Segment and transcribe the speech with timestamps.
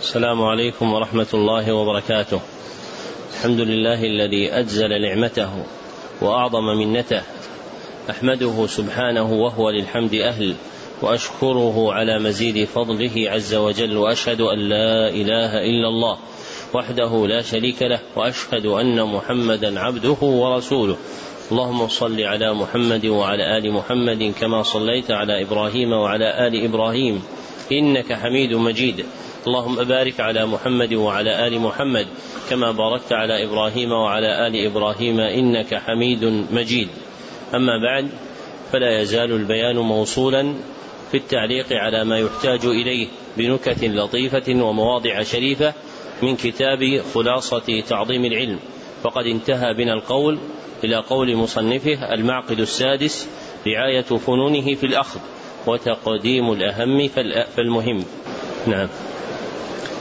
[0.00, 2.40] السلام عليكم ورحمة الله وبركاته.
[3.34, 5.64] الحمد لله الذي أجزل نعمته
[6.22, 7.22] وأعظم منته.
[8.10, 10.54] أحمده سبحانه وهو للحمد أهل
[11.02, 16.18] وأشكره على مزيد فضله عز وجل وأشهد أن لا إله إلا الله
[16.74, 20.96] وحده لا شريك له وأشهد أن محمدا عبده ورسوله.
[21.52, 27.22] اللهم صل على محمد وعلى آل محمد كما صليت على إبراهيم وعلى آل إبراهيم
[27.72, 29.04] إنك حميد مجيد.
[29.46, 32.06] اللهم بارك على محمد وعلى آل محمد
[32.50, 36.88] كما باركت على إبراهيم وعلى آل إبراهيم إنك حميد مجيد.
[37.54, 38.08] أما بعد
[38.72, 40.54] فلا يزال البيان موصولا
[41.10, 43.06] في التعليق على ما يحتاج إليه
[43.36, 45.74] بنكت لطيفة ومواضع شريفة
[46.22, 48.58] من كتاب خلاصة تعظيم العلم.
[49.02, 50.38] فقد انتهى بنا القول
[50.84, 53.28] إلى قول مصنفه المعقد السادس
[53.66, 55.20] رعاية فنونه في الأخذ.
[55.66, 57.08] وتقديم الأهم
[57.56, 58.04] فالمهم.
[58.66, 58.88] نعم.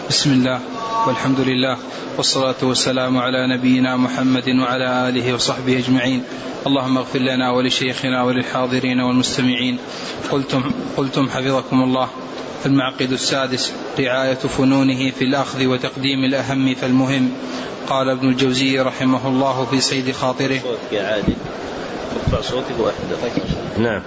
[0.09, 0.59] بسم الله
[1.07, 1.77] والحمد لله
[2.17, 6.23] والصلاة والسلام على نبينا محمد وعلى آله وصحبه أجمعين.
[6.67, 9.77] اللهم اغفر لنا ولشيخنا وللحاضرين والمستمعين.
[10.31, 12.09] قلتم قلتم حفظكم الله.
[12.65, 17.31] المعقد السادس رعاية فنونه في الأخذ وتقديم الأهم فالمهم.
[17.89, 20.59] قال ابن الجوزي رحمه الله في صيد خاطره.
[20.59, 21.35] صوتك يا عادل.
[22.41, 22.75] صوتك
[23.77, 24.01] نعم.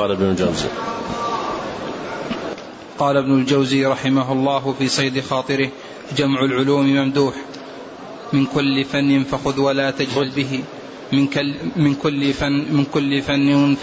[0.00, 0.68] قال ابن الجوزي.
[2.98, 5.68] قال ابن الجوزي رحمه الله في صيد خاطره
[6.16, 7.34] جمع العلوم ممدوح.
[8.32, 10.60] من كل فن فخذ ولا تجهل به.
[11.12, 13.76] من, كل من كل فن من كل فن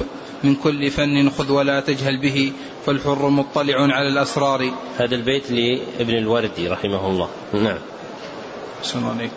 [0.44, 2.52] من كل فن خذ ولا تجهل به.
[2.86, 4.72] فالحر مطلع على الأسرار.
[4.98, 7.30] هذا البيت لابن الوردي رحمه الله.
[7.54, 7.80] نعم.
[8.96, 9.32] عليك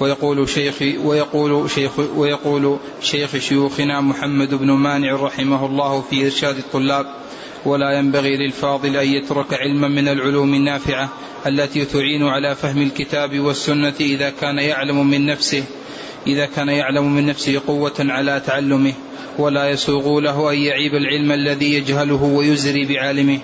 [0.00, 7.06] ويقول شيخ ويقول شيخ ويقول شيخ شيوخنا محمد بن مانع رحمه الله في إرشاد الطلاب.
[7.64, 11.08] ولا ينبغي للفاضل أن يترك علما من العلوم النافعة
[11.46, 15.64] التي تعين على فهم الكتاب والسنة إذا كان يعلم من نفسه
[16.26, 18.92] إذا كان يعلم من نفسه قوة على تعلمه.
[19.38, 23.38] ولا يسوغ له أن يعيب العلم الذي يجهله ويزري بعالمه.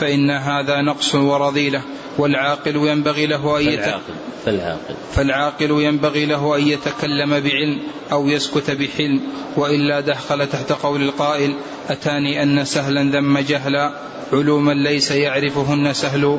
[0.00, 1.82] فإن هذا نقص ورذيلة.
[2.18, 4.00] والعاقل ينبغي له أن يتكلم
[4.44, 5.70] فالعاقل فالعاقل.
[5.70, 7.80] ينبغي له أن يتكلم بعلم
[8.12, 9.20] أو يسكت بحلم
[9.56, 11.54] وإلا دخل تحت قول القائل
[11.88, 13.92] أتاني أن سهلا ذم جهلا
[14.32, 16.38] علوما ليس يعرفهن سهل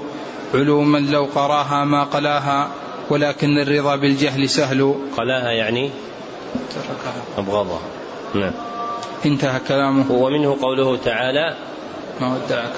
[0.53, 2.69] علوما لو قراها ما قلاها
[3.09, 4.95] ولكن الرضا بالجهل سهل.
[5.17, 5.89] قلاها يعني؟
[6.53, 7.81] تركها أبغضها.
[8.35, 8.51] نعم.
[9.25, 10.11] انتهى كلامه.
[10.11, 11.55] ومنه قوله تعالى
[12.21, 12.73] ما ودعك.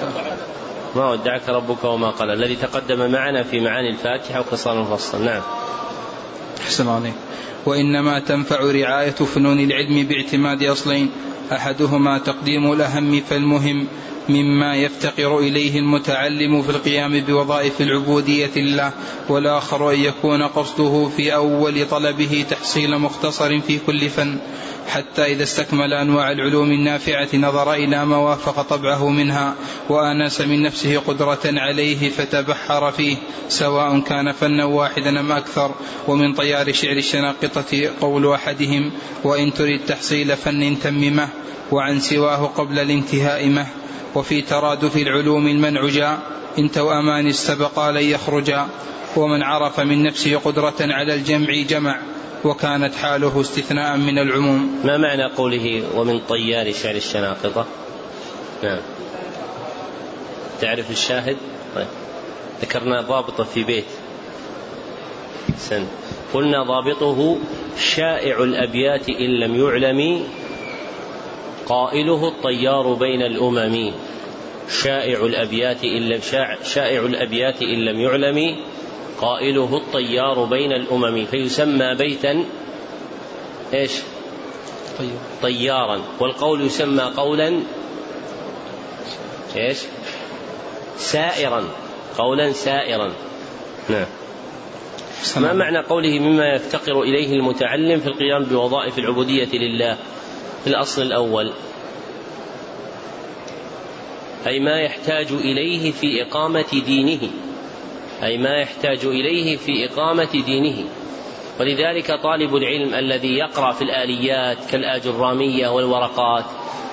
[0.96, 2.30] ما ودعك ربك وما قال.
[2.30, 5.24] الذي تقدم معنا في معاني الفاتحة وقصار المفصل.
[5.24, 5.42] نعم.
[6.60, 7.14] أحسن عليك.
[7.66, 11.10] وإنما تنفع رعاية فنون العلم باعتماد أصلين.
[11.52, 13.86] أحدهما تقديم الأهم فالمهم.
[14.28, 18.92] مما يفتقر إليه المتعلم في القيام بوظائف العبودية لله
[19.28, 24.38] والآخر أن يكون قصده في أول طلبه تحصيل مختصر في كل فن
[24.88, 29.54] حتى إذا استكمل أنواع العلوم النافعة نظر إلى ما وافق طبعه منها
[29.88, 33.16] وآنس من نفسه قدرة عليه فتبحر فيه
[33.48, 35.74] سواء كان فنا واحدا أم أكثر
[36.08, 38.92] ومن طيار شعر الشناقطة قول أحدهم
[39.24, 41.28] وإن تريد تحصيل فن تممه
[41.72, 43.66] وعن سواه قبل الانتهاء مه.
[44.14, 46.18] وفي ترادف العلوم المنع جاء
[46.58, 48.68] إن توأمان استبقا لن يخرجا
[49.16, 52.00] ومن عرف من نفسه قدرة على الجمع جمع
[52.44, 54.80] وكانت حاله استثناء من العموم.
[54.84, 57.66] ما معنى قوله ومن طيار شعر الشناقطة
[58.62, 58.80] نعم.
[60.60, 61.36] تعرف الشاهد؟
[61.74, 61.86] طيب.
[62.62, 63.84] ذكرنا ضابطه في بيت.
[65.58, 65.86] سن.
[66.34, 67.38] قلنا ضابطه
[67.78, 70.26] شائع الأبيات إن لم يعلم
[71.68, 73.92] قائله الطيار بين الأمم
[74.68, 76.20] شائع الأبيات إن لم
[76.64, 78.56] شائع الأبيات إن لم يعلم
[79.20, 82.44] قائله الطيار بين الأمم فيسمى بيتا
[83.74, 83.92] إيش؟
[85.42, 86.00] طيارا.
[86.20, 87.60] والقول يسمى قولا
[89.56, 89.78] إيش؟
[90.96, 91.64] سائرا.
[92.18, 93.12] قولا سائرا.
[93.88, 94.06] نعم.
[95.36, 99.98] ما معنى قوله مما يفتقر إليه المتعلم في القيام بوظائف العبودية لله؟
[100.64, 101.52] في الأصل الأول.
[104.46, 107.30] أي ما يحتاج إليه في إقامة دينه.
[108.22, 110.84] أي ما يحتاج إليه في إقامة دينه.
[111.60, 116.44] ولذلك طالب العلم الذي يقرأ في الآليات كالآجرامية والورقات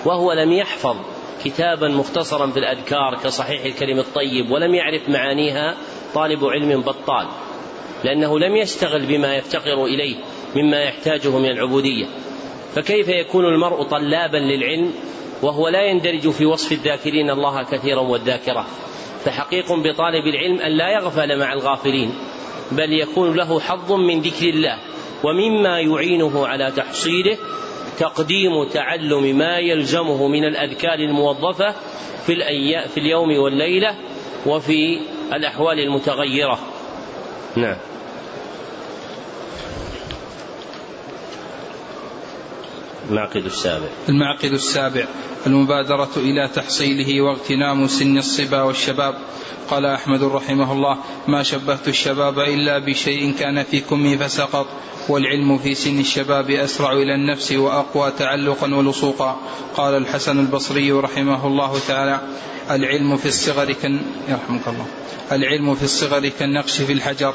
[0.06, 0.96] وهو لم يحفظ
[1.44, 5.78] كتابا مختصرا في الأذكار كصحيح الكلم الطيب ولم يعرف معانيها
[6.14, 7.28] طالب علم بطال
[8.04, 10.16] لأنه لم يشتغل بما يفتقر إليه
[10.56, 12.06] مما يحتاجه من العبودية.
[12.76, 14.92] فكيف يكون المرء طلابا للعلم
[15.42, 18.66] وهو لا يندرج في وصف الذاكرين الله كثيرا والذاكرة؟
[19.26, 22.14] فحقيق بطالب العلم أن لا يغفل مع الغافلين
[22.72, 24.78] بل يكون له حظ من ذكر الله
[25.24, 27.38] ومما يعينه على تحصيله
[28.00, 31.76] تقديم تعلم ما يلزمه من الأذكار الموظفة
[32.26, 32.36] في,
[32.88, 33.96] في اليوم والليلة
[34.46, 35.00] وفي
[35.34, 36.60] الأحوال المتغيرة.
[37.56, 37.78] نعم.
[43.10, 43.88] المعقد السابع.
[44.10, 45.06] المعقد السابع.
[45.48, 49.16] المبادرة إلى تحصيله واغتنام سن الصبا والشباب.
[49.70, 50.98] قال أحمد رحمه الله
[51.28, 54.68] ما شبهت الشباب إلا بشيء كان في كمي فسقط
[55.10, 59.40] والعلم في سن الشباب أسرع إلى النفس وأقوى تعلقا ولصوقا.
[59.76, 62.20] قال الحسن البصري رحمه الله تعالى
[62.72, 64.00] العلم في الصغر كن
[64.30, 64.86] يرحمك الله.
[65.32, 67.34] العلم في الصغر كالنقش في الحجر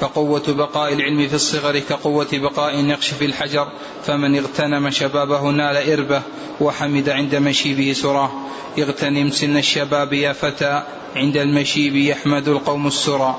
[0.00, 3.66] فقوة بقاء العلم في الصغر كقوة بقاء النقش في الحجر
[4.04, 6.22] فمن اغتنم شبابه نال إربه
[6.60, 8.30] وحمد عند مشيبه سراه.
[8.78, 10.82] اغتنم سن الشباب يا فتى.
[11.16, 13.36] عند المشيب يحمد القوم السرى.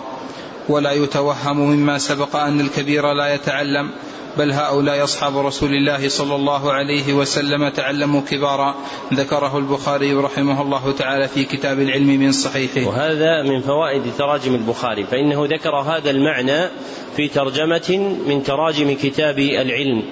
[0.70, 3.90] ولا يتوهم مما سبق أن الكبير لا يتعلم.
[4.38, 8.76] بل هؤلاء أصحاب رسول الله صلى الله عليه وسلم تعلموا كبارا.
[9.14, 12.88] ذكره البخاري رحمه الله تعالى في كتاب العلم من صحيحه.
[12.88, 15.04] وهذا من فوائد تراجم البخاري.
[15.04, 16.70] فإنه ذكر هذا المعنى
[17.16, 20.04] في ترجمة من تراجم كتاب العلم.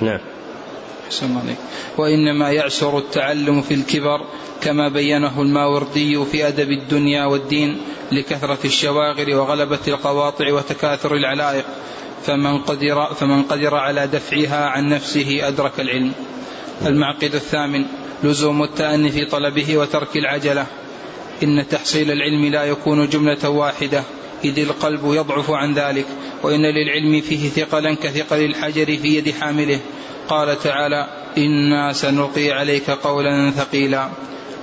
[0.00, 0.20] نعم.
[1.98, 4.20] وإنما يعسر التعلم في الكبر
[4.60, 7.80] كما بينه الماوردي في أدب الدنيا والدين
[8.12, 11.64] لكثرة الشواغل وغلبة القواطع وتكاثر العلائق
[12.22, 16.12] فمن قدر فمن قدر على دفعها عن نفسه أدرك العلم.
[16.86, 17.84] المعقد الثامن
[18.24, 20.66] لزوم التأني في طلبه وترك العجلة.
[21.42, 24.02] إن تحصيل العلم لا يكون جملة واحدة
[24.44, 26.06] إذ القلب يضعف عن ذلك
[26.42, 29.78] وإن للعلم فيه ثقلا كثقل الحجر في يد حامله.
[30.30, 31.06] قال تعالى
[31.38, 34.08] إنا سنلقي عليك قولا ثقيلا.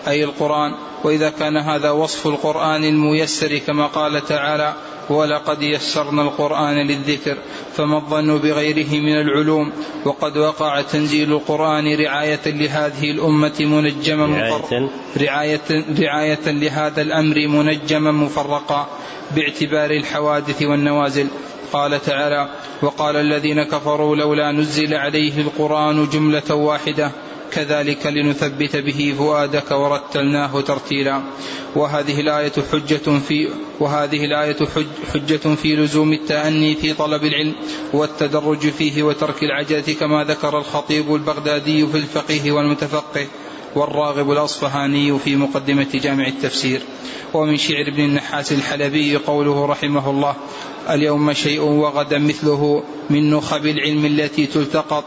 [0.07, 0.71] أي القرآن
[1.03, 4.73] وإذا كان هذا وصف القرآن الميسر كما قال تعالى
[5.09, 7.37] ولقد يسرنا القرآن للذكر
[7.75, 9.71] فما الظن بغيره من العلوم
[10.05, 18.87] وقد وقع تنزيل القرآن رعاية لهذه الأمة منجما رعاية, رعاية, رعاية لهذا الأمر منجما مفرقا
[19.35, 21.27] باعتبار الحوادث والنوازل.
[21.73, 22.49] قال تعالى
[22.81, 27.11] وقال الذين كفروا لولا نزل عليه القرآن جملة واحدة
[27.51, 31.21] كذلك لنثبت به فؤادك ورتلناه ترتيلا.
[31.75, 33.49] وهذه الآية حجة في
[33.79, 34.57] وهذه الآية
[35.13, 37.55] حجة في لزوم التأني في طلب العلم
[37.93, 43.27] والتدرج فيه وترك العجلة كما ذكر الخطيب البغدادي في الفقيه والمتفقه.
[43.77, 46.81] والراغب الأصفهاني في مقدمة جامع التفسير.
[47.33, 50.35] ومن شعر ابن النحاس الحلبي قوله رحمه الله
[50.89, 55.03] اليوم شيء وغدا مثله من نخب العلم التي تلتقط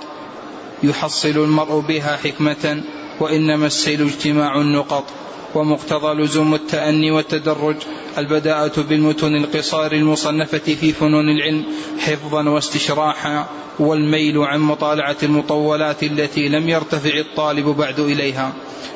[0.82, 2.82] يحصل المرء بها حكمة
[3.20, 5.04] وإنما السيل اجتماع النقط.
[5.54, 7.76] ومقتضى لزوم التأني والتدرج
[8.18, 11.64] البداءة بالمتون القصار المصنفة في فنون العلم
[11.98, 13.46] حفظا واستشراحا
[13.78, 18.52] والميل عن مطالعة المطولات التي لم يرتفع الطالب بعد إليها.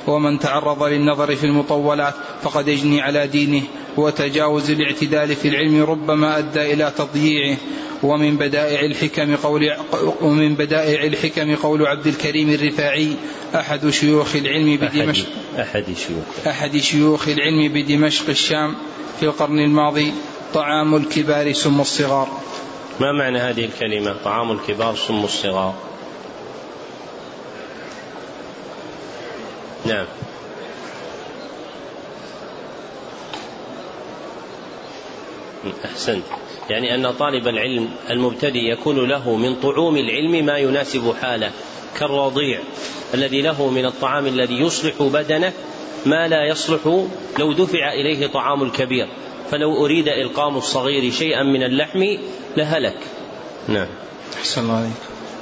[0.06, 3.62] ومن تعرض للنظر في المطولات فقد يجني على دينه.
[3.96, 7.56] وتجاوز الاعتدال في العلم ربما أدى إلى تضييعه.
[8.02, 9.72] ومن بدائع الحكم قول
[10.20, 13.16] ومن بدائع الحكم قول عبد الكريم الرفاعي
[13.54, 15.26] أحد شيوخ العلم بدمشق.
[15.60, 16.46] أحد شيوخ.
[16.46, 18.74] أحد شيوخ العلم بدمشق الشام
[19.20, 20.12] في القرن الماضي
[20.54, 22.28] طعام الكبار سم الصغار.
[23.00, 25.74] ما معنى هذه الكلمة؟ طعام الكبار سم الصغار.
[29.86, 30.06] نعم.
[35.84, 36.24] أحسنت.
[36.70, 41.50] يعني أن طالب العلم المبتدئ يكون له من طعوم العلم ما يناسب حاله
[41.98, 42.60] كالرضيع
[43.14, 45.52] الذي له من الطعام الذي يصلح بدنه
[46.06, 47.06] ما لا يصلح
[47.38, 49.08] لو دفع إليه طعام الكبير.
[49.50, 52.04] فلو أريد إلقام الصغير شيئا من اللحم
[52.56, 52.96] لهلك.
[53.68, 53.88] نعم.
[54.38, 54.92] أحسن الله عليك.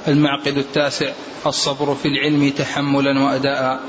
[0.07, 1.13] المعقد التاسع.
[1.45, 3.79] الصبر في العلم تحملا وأداء.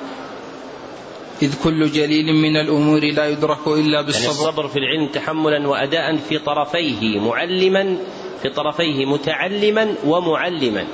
[1.43, 4.23] إذ كل جليل من الأمور لا يدرك إلا بالصبر.
[4.23, 7.97] يعني الصبر في العلم تحملا وأداء في طرفيه معلما
[8.43, 10.87] في طرفيه متعلما ومعلما.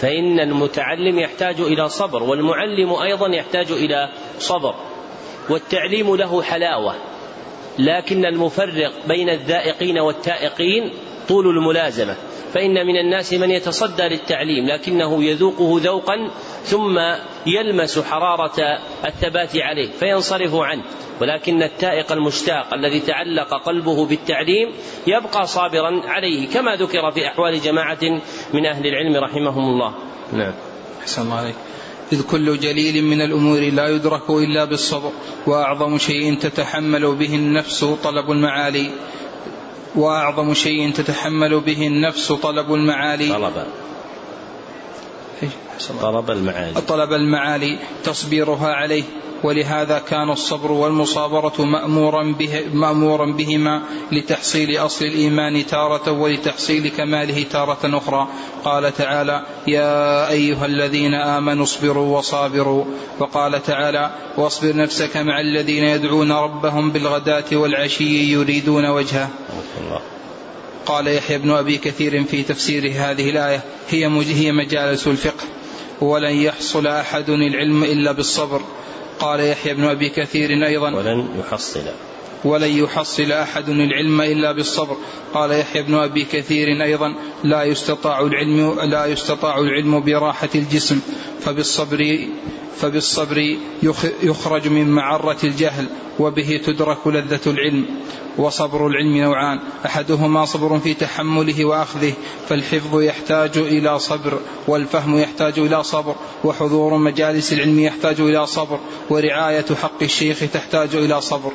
[0.00, 4.74] فإن المتعلم يحتاج إلى صبر والمعلم أيضا يحتاج إلى صبر
[5.50, 6.94] والتعليم له حلاوة.
[7.78, 10.92] لكن المفرق بين الذائقين والتائقين
[11.28, 12.16] طول الملازمة.
[12.54, 16.30] فإن من الناس من يتصدى للتعليم لكنه يذوقه ذوقا
[16.64, 16.98] ثم
[17.46, 20.82] يلمس حرارة الثبات عليه فينصرف عنه.
[21.20, 24.72] ولكن التائق المشتاق الذي تعلق قلبه بالتعليم
[25.06, 28.20] يبقى صابرا عليه كما ذكر في أحوال جماعة
[28.54, 29.94] من أهل العلم رحمهم الله.
[30.32, 30.52] نعم.
[31.02, 31.54] أحسن الله عليك.
[32.12, 35.12] إذ كل جليل من الأمور لا يدرك إلا بالصبر
[35.46, 38.90] وأعظم شيء تتحمل به النفس طلب المعالي.
[39.94, 43.28] وأعظم شيء تتحمل به النفس طلب المعالي.
[43.28, 43.66] طلب.
[46.02, 46.80] طلب المعالي.
[46.80, 49.02] طلب المعالي تصبيرها عليه
[49.44, 57.98] ولهذا كان الصبر والمصابرة مأمورا, به مأمورا بهما لتحصيل أصل الإيمان تارة ولتحصيل كماله تارة
[57.98, 58.28] أخرى.
[58.64, 62.84] قال تعالى يا أيها الذين آمنوا اصبروا وصابروا.
[63.18, 69.28] وقال تعالى واصبر نفسك مع الذين يدعون ربهم بالغداة والعشي يريدون وجهه.
[70.86, 75.44] قال يحيى بن أبي كثير في تفسير هذه الآية هي مجالس الفقه.
[76.04, 78.60] ولن يحصل أحد العلم إلا بالصبر.
[79.18, 80.96] قال يحيى بن أبي كثير أيضا.
[80.96, 81.80] ولن يحصل.
[82.44, 84.96] ولن يحصل أحد العلم إلا بالصبر.
[85.34, 91.00] قال يحيى بن أبي كثير أيضا لا يستطاع العلم لا يستطاع العلم براحة الجسم
[91.40, 92.18] فبالصبر
[92.76, 93.56] فبالصبر
[94.22, 95.86] يخرج من معرة الجهل
[96.18, 97.86] وبه تدرك لذة العلم
[98.38, 99.60] وصبر العلم نوعان.
[99.86, 102.12] أحدهما صبر في تحمله وأخذه
[102.48, 108.78] فالحفظ يحتاج إلى صبر والفهم يحتاج إلى صبر وحضور مجالس العلم يحتاج إلى صبر
[109.10, 111.52] ورعاية حق الشيخ تحتاج إلى صبر.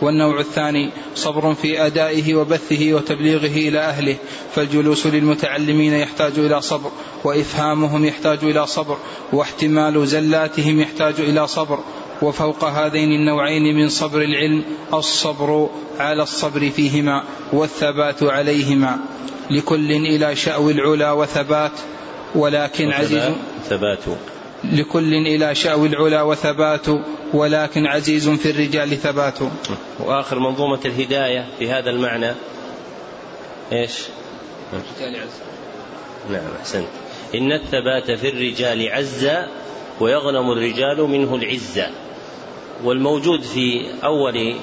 [0.00, 4.16] والنوع الثاني صبر في أدائه وبثه وتبليغه إلى أهله
[4.54, 6.90] فالجلوس للمتعلمين يحتاج إلى صبر
[7.24, 8.96] وإفهامهم يحتاج إلى صبر
[9.32, 11.78] واحتمال زلاتهم يحتاج إلى صبر
[12.22, 18.98] وفوق هذين النوعين من صبر العلم الصبر على الصبر فيهما والثبات عليهما
[19.50, 21.72] لكل إلى شأو العلا وثبات
[22.34, 23.22] ولكن عزيز
[23.68, 24.04] ثبات.
[24.72, 26.86] لكل إلى شأو العلا وثبات
[27.32, 29.38] ولكن عزيز في الرجال ثبات.
[30.00, 32.32] وآخر منظومة الهداية في هذا المعنى
[33.72, 33.92] إيش؟
[36.30, 36.88] نعم أحسنت.
[37.34, 39.28] إن الثبات في الرجال عز
[40.00, 41.90] ويغنم الرجال منه العزة
[42.84, 44.54] والموجود في أول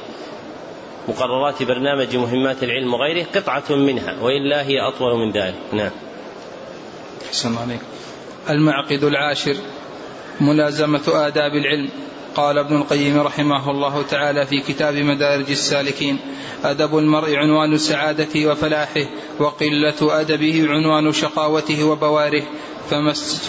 [1.08, 5.55] مقررات برنامج مهمات العلم وغيره قطعة منها وإلا هي أطول من ذلك.
[5.74, 5.91] نعم.
[7.27, 7.79] أحسن عليك
[8.50, 9.55] المعقد العاشر.
[10.41, 11.89] ملازمة آداب العلم.
[12.36, 16.19] قال ابن القيم رحمه الله تعالى في كتاب مدارج السالكين
[16.63, 19.05] أدب المرء عنوان سعادته وفلاحه
[19.39, 22.43] وقلة أدبه عنوان شقاوته وبواره.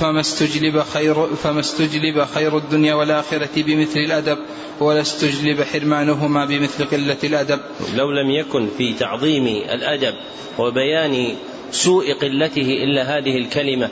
[0.00, 4.38] فما استجلب خير فما استجلب خير الدنيا والآخرة بمثل الأدب
[4.80, 7.61] ولا استجلب حرمانهما بمثل قلة الأدب.
[7.94, 10.14] لو لم يكن في تعظيم الأدب
[10.58, 11.34] وبيان
[11.70, 13.90] سوء قلته إلا هذه الكلمة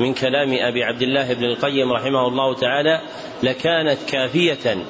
[0.00, 3.00] من كلام أبي عبد الله بن القيم رحمه الله تعالى
[3.42, 4.84] لكانت كافية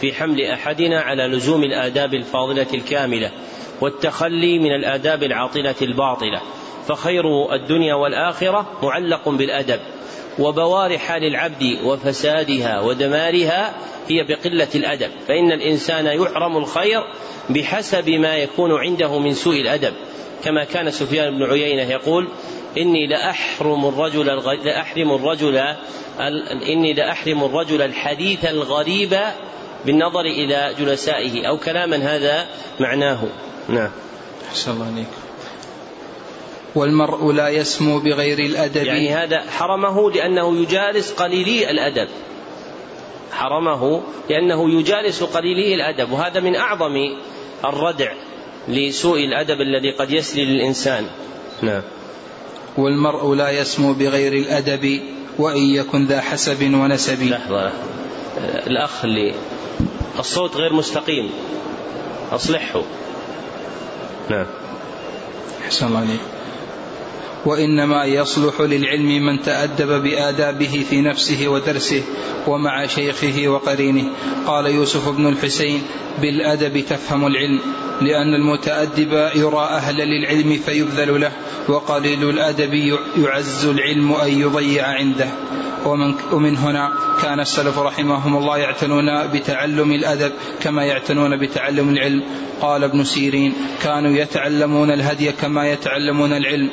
[0.00, 3.30] في حمل أحدنا على لزوم الآداب الفاضلة الكاملة
[3.80, 6.40] والتخلي من الآداب العاطلة الباطلة.
[6.88, 9.80] فخير الدنيا والآخرة معلق بالأدب
[10.38, 13.74] وبوار حال العبد وفسادها ودمارها
[14.08, 15.10] هي بقلة الأدب.
[15.28, 17.02] فإن الإنسان يحرم الخير
[17.50, 19.92] بحسب ما يكون عنده من سوء الأدب
[20.44, 22.28] كما كان سفيان بن عيينة يقول
[22.76, 24.26] إني لأحرم الرجل
[24.64, 25.56] لأحرم الرجل
[26.68, 29.18] إني لأحرم الرجل الحديث الغريب
[29.86, 31.48] بالنظر إلى جلسائه.
[31.48, 32.46] أو كلاما هذا
[32.80, 33.24] معناه.
[33.68, 33.90] نعم.
[34.48, 35.06] أحسن الله عليك.
[36.74, 38.84] والمرء لا يسمو بغير الأدب.
[38.84, 42.08] يعني هذا حرمه لأنه يجالس قليلي الأدب.
[43.32, 46.12] حرمه لأنه يجالس قليلي الأدب.
[46.12, 47.16] وهذا من أعظم
[47.64, 48.12] الردع
[48.68, 51.06] لسوء الأدب الذي قد يسري للإنسان.
[51.62, 51.82] نعم.
[52.78, 55.00] والمرء لا يسمو بغير الأدب
[55.38, 57.22] وإن يكن ذا حسب ونسب.
[57.22, 57.72] لحظة.
[58.66, 59.34] الأخ اللي
[60.18, 61.30] الصوت غير مستقيم.
[62.32, 62.82] أصلحه.
[64.30, 64.46] نعم.
[65.82, 66.37] الله عليك
[67.46, 72.02] وإنما يصلح للعلم من تأدب بآدابه في نفسه ودرسه
[72.46, 74.04] ومع شيخه وقرينه.
[74.46, 75.82] قال يوسف بن الحسين
[76.20, 77.58] بالأدب تفهم العلم
[78.00, 81.32] لأن المتأدب يرى أهل للعلم فيبذل له
[81.68, 85.28] وقليل الأدب يعز العلم أن يضيع عنده.
[85.86, 86.92] ومن, ومن هنا
[87.22, 92.22] كان السلف رحمهم الله يعتنون بتعلم الأدب كما يعتنون بتعلم العلم.
[92.60, 96.70] قال ابن سيرين كانوا يتعلمون الهدي كما يتعلمون العلم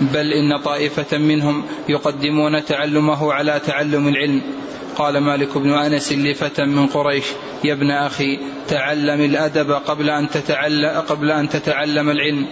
[0.00, 4.42] بل إن طائفة منهم يقدمون تعلمه على تعلم العلم.
[4.96, 7.24] قال مالك بن أنس لفتى من قريش
[7.64, 12.46] يا ابن أخي تعلم الأدب قبل أن تتعلم, قبل أن تتعلم العلم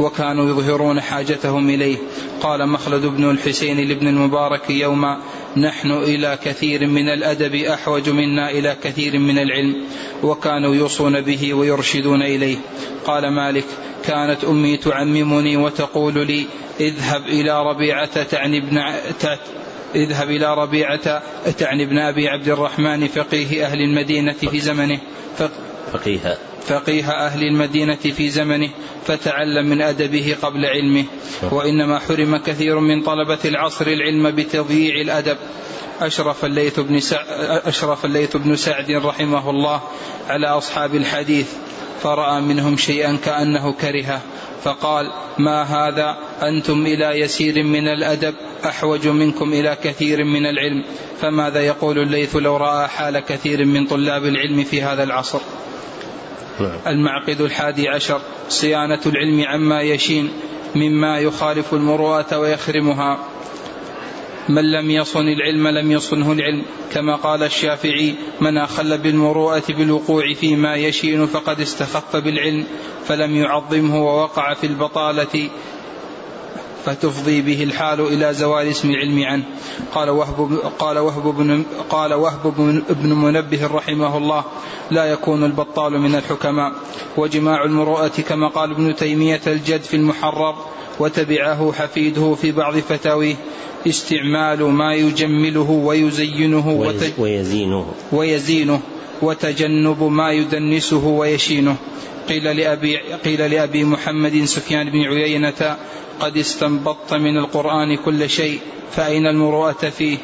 [0.00, 1.96] وكانوا يظهرون حاجتهم إليه.
[2.40, 5.18] قال مخلد بن الحسين لابن المبارك يوما
[5.56, 9.84] نحن إلى كثير من الأدب أحوج منا إلى كثير من العلم
[10.22, 12.56] وكانوا يوصون به ويرشدون إليه.
[13.04, 13.64] قال مالك
[14.04, 16.46] كانت أمي تعممني وتقول لي
[16.80, 18.78] اذهب إلى ربيعة تعني ابن
[19.94, 21.22] اذهب إلى ربيعة
[21.58, 25.00] تعني ابن أبي عبد الرحمن فقيه أهل المدينة في زمنه
[25.92, 28.70] فقيه فقيه أهل المدينة في زمنه
[29.06, 31.04] فتعلم من أدبه قبل علمه.
[31.50, 35.36] وإنما حرم كثير من طلبة العصر العلم بتضييع الأدب.
[36.00, 37.26] أشرف الليث بن سعد
[37.66, 39.80] أشرف الليث بن سعد رحمه الله
[40.28, 41.52] على أصحاب الحديث.
[42.04, 44.20] فرأى منهم شيئا كأنه كرهه
[44.62, 48.34] فقال ما هذا؟ أنتم إلى يسير من الأدب
[48.64, 50.84] أحوج منكم إلى كثير من العلم
[51.20, 55.40] فماذا يقول الليث لو رأى حال كثير من طلاب العلم في هذا العصر؟
[56.60, 56.78] نعم.
[56.86, 60.32] المعقد الحادي عشر صيانة العلم عما يشين
[60.74, 63.18] مما يخالف المروءة ويخرمها.
[64.48, 66.62] من لم يصن العلم لم يصنه العلم.
[66.92, 72.64] كما قال الشافعي من أخل بالمروءة بالوقوع فيما يشين فقد استخف بالعلم
[73.04, 75.48] فلم يعظمه ووقع في البطالة
[76.84, 79.44] فتفضي به الحال إلى زوال اسم العلم عنه.
[79.94, 82.54] قال وهب قال وهب بن قال وهب
[82.90, 84.44] بن منبه رحمه الله
[84.90, 86.72] لا يكون البطال من الحكماء.
[87.16, 90.54] وجماع المروءة كما قال ابن تيمية الجد في المحرر
[91.00, 93.34] وتبعه حفيده في بعض فتاويه
[93.86, 96.68] استعمال ما يجمله ويزينه
[97.18, 97.86] ويزينه.
[98.12, 98.80] ويزينه
[99.22, 101.76] وتجنب ما يدنسه ويشينه.
[102.28, 105.76] قيل لأبي, قيل لأبي محمد سفيان بن عيينة
[106.20, 108.58] قد استنبطت من القرآن كل شيء
[108.90, 110.18] فأين المروءة فيه؟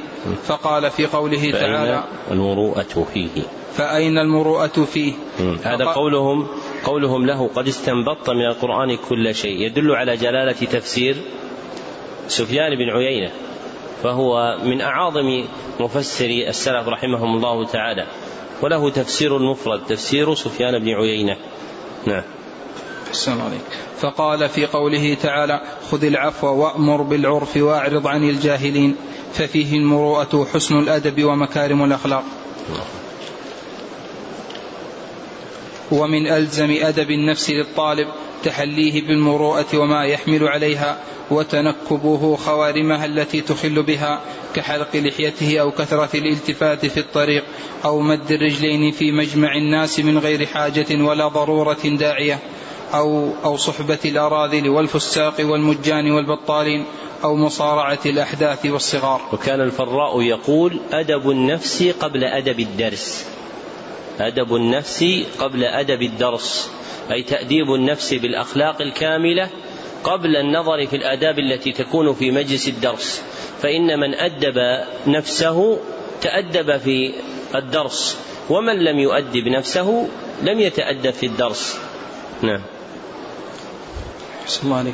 [0.47, 3.29] فقال في قوله تعالى المروءة فيه؟
[3.76, 5.12] فأين المروءة فيه؟
[5.62, 6.47] هذا قولهم
[6.85, 9.67] قولهم له قد استنبطت من القرآن كل شيء.
[9.67, 11.17] يدل على جلالة تفسير
[12.29, 13.31] سفيان بن عيينة.
[14.02, 15.45] فهو من أعاظم
[15.80, 18.07] مفسري السلف رحمهم الله تعالى
[18.62, 21.37] وله تفسير المفرد تفسير سفيان بن عيينة.
[22.07, 22.23] نعم.
[24.00, 28.97] فقال في قوله تعالى خذ العفو وأمر بالعرف وأعرض عن الجاهلين
[29.33, 32.25] ففيه المروءة حسن الأدب ومكارم الأخلاق.
[35.92, 38.09] ومن ألزم أدب النفس للطالب
[38.43, 40.99] تحليه بالمروءة وما يحمل عليها
[41.31, 44.21] وتنكبه خوارمها التي تخل بها
[44.55, 47.45] كحلق لحيته أو كثرة الالتفات في الطريق
[47.85, 52.39] أو مد الرجلين في مجمع الناس من غير حاجة ولا ضرورة داعية
[52.95, 56.85] أو أو صحبة الأراذل والفساق والمجان والبطالين
[57.25, 59.21] أو مصارعة الأحداث والصغار.
[59.33, 63.26] وكان الفراء يقول أدب النفس قبل أدب الدرس.
[64.21, 65.05] أدب النفس
[65.39, 66.71] قبل أدب الدرس.
[67.13, 69.49] أي تأديب النفس بالأخلاق الكاملة
[70.05, 73.23] قبل النظر في الآداب التي تكون في مجلس الدرس.
[73.63, 75.79] فإن من أدب نفسه
[76.21, 77.13] تأدب في
[77.55, 78.19] الدرس
[78.51, 80.09] ومن لم يؤدب نفسه
[80.43, 81.79] لم يتأدب في الدرس.
[82.43, 82.63] نعم.
[84.63, 84.93] الله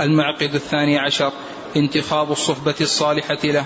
[0.00, 1.32] المعقد الثاني عشر
[1.76, 3.64] انتخاب الصحبة الصالحة له.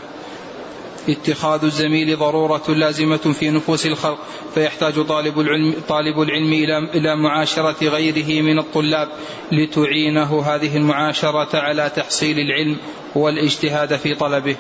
[1.09, 4.19] اتخاذ الزميل ضرورة لازمة في نفوس الخلق
[4.55, 9.09] فيحتاج طالب العلم طالب العلم إلى إلى معاشرة غيره من الطلاب
[9.53, 12.77] لتعينه هذه المعاشرة على تحصيل العلم
[13.15, 14.57] والاجتهاد في طلبه.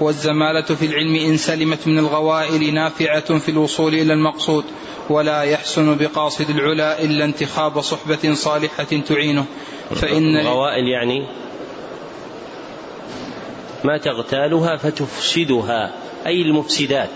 [0.00, 4.64] والزمالة في العلم إن سلمت من الغوائل نافعة في الوصول إلى المقصود
[5.10, 9.44] ولا يحسن بقاصد العلا إلا انتخاب صحبة صالحة تعينه.
[9.94, 11.26] فإن الغوائل يعني؟
[13.84, 15.92] ما تغتالها فتفسدها
[16.26, 17.10] أي المفسدات.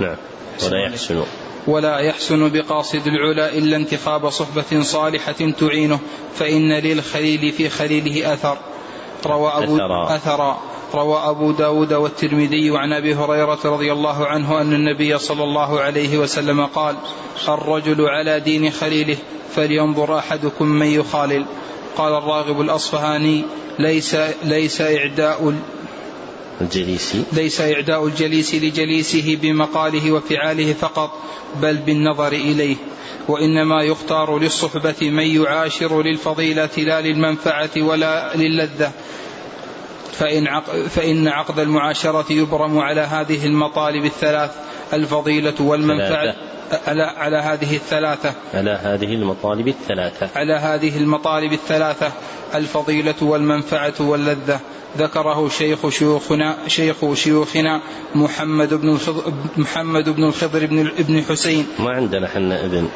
[0.00, 0.16] نعم.
[0.62, 1.22] ولا يحسن.
[1.66, 6.00] ولا يحسن بقاصد العلا إلا انتخاب صحبة صالحة تعينه
[6.34, 8.58] فإن للخليل في خليله أثر.
[9.26, 10.72] روى أبو أثرا, أثرا.
[10.94, 16.18] روى أبو داود والترمذي عن أبي هريرة رضي الله عنه أن النبي صلى الله عليه
[16.18, 16.96] وسلم قال
[17.48, 19.16] الرجل على دين خليله
[19.54, 21.44] فلينظر أحدكم من يخالل.
[21.96, 23.44] قال الراغب الأصفهاني
[23.78, 25.54] ليس ليس إعداء
[26.60, 31.10] الجليس ليس إعداء الجليس لجليسه بمقاله وفعاله فقط
[31.62, 32.76] بل بالنظر إليه.
[33.28, 38.92] وإنما يختار للصحبة من يعاشر للفضيلة لا للمنفعة ولا للذة.
[40.12, 44.50] فإن, عقد فإن عقد المعاشرة يبرم على هذه المطالب الثلاث
[44.92, 46.34] الفضيلة والمنفعة.
[46.86, 48.32] على على هذه الثلاثة.
[48.54, 50.28] على هذه المطالب الثلاثة.
[50.36, 52.12] على هذه المطالب الثلاثة.
[52.54, 54.60] الفضيلة والمنفعة واللذة.
[54.98, 57.80] ذكره شيخ شيوخنا شيخ شيوخنا
[58.14, 61.66] محمد بن الخضر محمد بن الخضر بن ابن حسين.
[61.78, 62.88] ما عندنا حنا ابن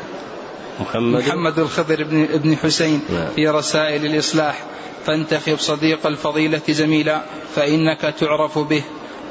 [0.81, 3.29] محمد؟ محمد الخضر بن ابن حسين نعم.
[3.37, 4.65] في رسائل الإصلاح.
[5.07, 7.23] فانتخب صديق الفضيلة زميلا
[7.55, 8.83] فإنك تعرف به.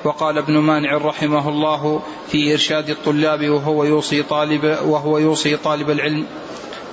[0.05, 6.25] وقال ابن مانع رحمه الله في إرشاد الطلاب وهو يوصي طالب وهو يوصي طالب العلم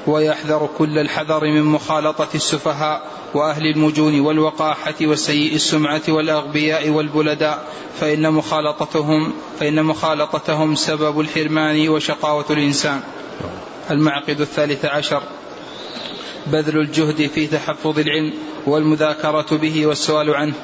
[0.07, 3.03] ويحذر كل الحذر من مخالطة السفهاء
[3.35, 7.65] وأهل المجون والوقاحة وسيء السمعة والأغبياء والبلداء
[8.01, 13.01] فإن مخالطتهم فإن مخالطتهم سبب الحرمان وشقاوة الإنسان.
[13.91, 15.23] المعقد الثالث عشر.
[16.47, 18.33] بذل الجهد في تحفظ العلم
[18.67, 20.55] والمذاكرة به والسؤال عنه.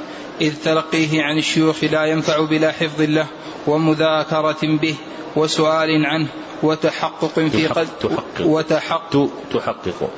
[0.41, 3.27] إذ تلقيه عن الشيوخ لا ينفع بلا حفظ له
[3.67, 4.95] ومذاكرة به
[5.37, 6.27] وسؤال عنه
[6.63, 7.89] وتحقق في قلب
[8.41, 10.11] وتحقق تحقق.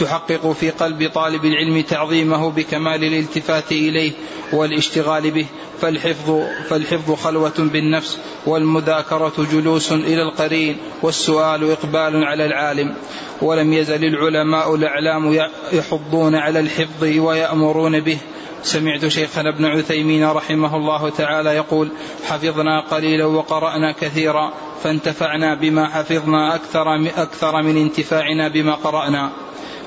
[0.00, 4.12] تحقق في قلب طالب العلم تعظيمه بكمال الالتفات إليه
[4.52, 5.46] والاشتغال به
[5.80, 12.94] فالحفظ فالحفظ خلوة بالنفس والمذاكرة جلوس إلى القرين والسؤال إقبال على العالم.
[13.42, 18.18] ولم يزل العلماء الأعلام يحضون على الحفظ ويأمرون به.
[18.62, 21.90] سمعت شيخنا ابن عثيمين رحمه الله تعالى يقول
[22.28, 29.30] حفظنا قليلا وقرأنا كثيرا فانتفعنا بما حفظنا أكثر أكثر من انتفاعنا بما قرأنا.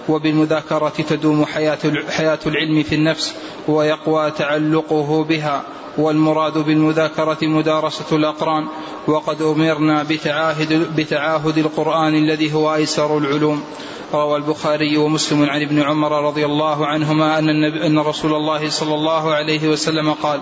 [0.10, 3.36] وبالمذاكرة تدوم حياة العلم في النفس
[3.68, 5.64] ويقوى تعلقه بها.
[5.98, 8.68] والمراد بالمذاكرة مدارسة الأقران
[9.08, 13.64] وقد أمرنا بتعاهد, بتعاهد القرآن الذي هو أيسر العلوم.
[14.14, 18.96] روى البخاري ومسلم عن ابن عمر رضي الله عنهما أن, النبي أن رسول الله صلى
[18.96, 20.42] الله عليه وسلم قال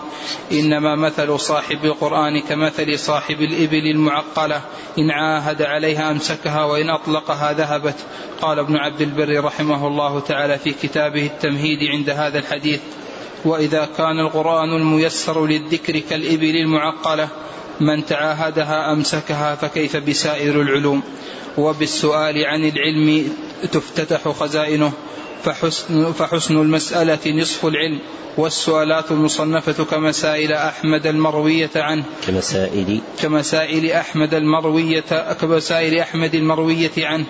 [0.52, 4.62] إنما مثل صاحب القرآن كمثل صاحب الإبل المعقلة.
[4.98, 7.96] إن عاهد عليها أمسكها وإن أطلقها ذهبت.
[8.42, 12.82] قال ابن عبد البر رحمه الله تعالى في كتابه التمهيد عند هذا الحديث.
[13.46, 17.30] وإذا كان القرآن الميسر للذكر كالإبل المعقلة
[17.80, 21.04] من تعاهدها أمسكها فكيف بسائر العلوم؟
[21.58, 23.34] وبالسؤال عن العلم
[23.72, 24.92] تفتتح خزائنه
[25.44, 28.00] فحسن, فحسن المسألة نصف العلم
[28.38, 32.04] والسؤالات المصنفة كمسائل أحمد المروية عنه.
[32.28, 37.26] كمسائل كمسائل أحمد المروية كمسائل أحمد المروية عنه.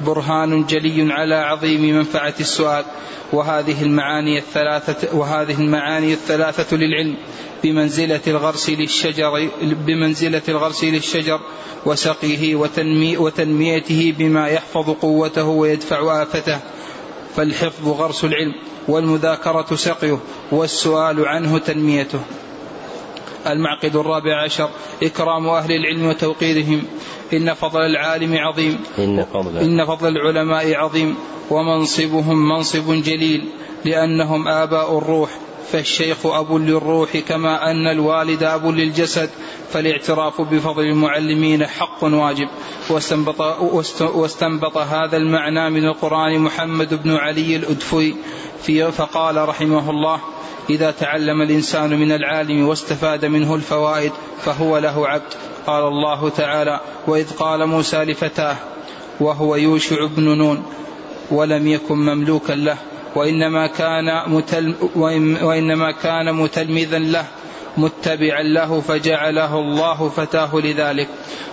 [0.00, 2.84] برهان جلي على عظيم منفعة السؤال.
[3.32, 7.16] وهذه المعاني الثلاثة وهذه المعاني الثلاثة للعلم.
[7.62, 11.40] بمنزلة الغرس للشجر بمنزلة الغرس للشجر
[11.86, 16.58] وسقيه وتنمي وتنميته بما يحفظ قوته ويدفع آفته.
[17.36, 18.54] فالحفظ غرس العلم
[18.88, 20.18] والمذاكرة سقيه
[20.52, 22.20] والسؤال عنه تنميته.
[23.46, 24.68] المعقد الرابع عشر
[25.02, 26.82] إكرام أهل العلم وتوقيرهم.
[27.32, 28.78] إن فضل العالم عظيم.
[28.98, 31.16] إن فضل, إن فضل العلماء عظيم.
[31.50, 33.48] ومنصبهم منصب جليل.
[33.84, 35.30] لأنهم آباء الروح.
[35.72, 39.30] فالشيخ أب للروح كما أن الوالد أب للجسد.
[39.70, 42.48] فالاعتراف بفضل المعلمين حق واجب.
[42.90, 43.40] واستنبط,
[44.00, 48.14] واستنبط هذا المعنى من القرآن محمد بن علي الأدفي
[48.62, 50.20] في فقال رحمه الله
[50.70, 54.12] إذا تعلم الإنسان من العالم واستفاد منه الفوائد
[54.44, 55.34] فهو له عبد.
[55.66, 58.56] قال الله تعالى وإذ قال موسى لفتاه
[59.20, 60.62] وهو يوشع بن نون
[61.30, 62.76] ولم يكن مملوكا له
[63.14, 64.74] وإنما كان متل
[65.42, 67.26] وإنما كان متلمذا له
[67.76, 71.08] متبعا له فجعله الله فتاه لذلك.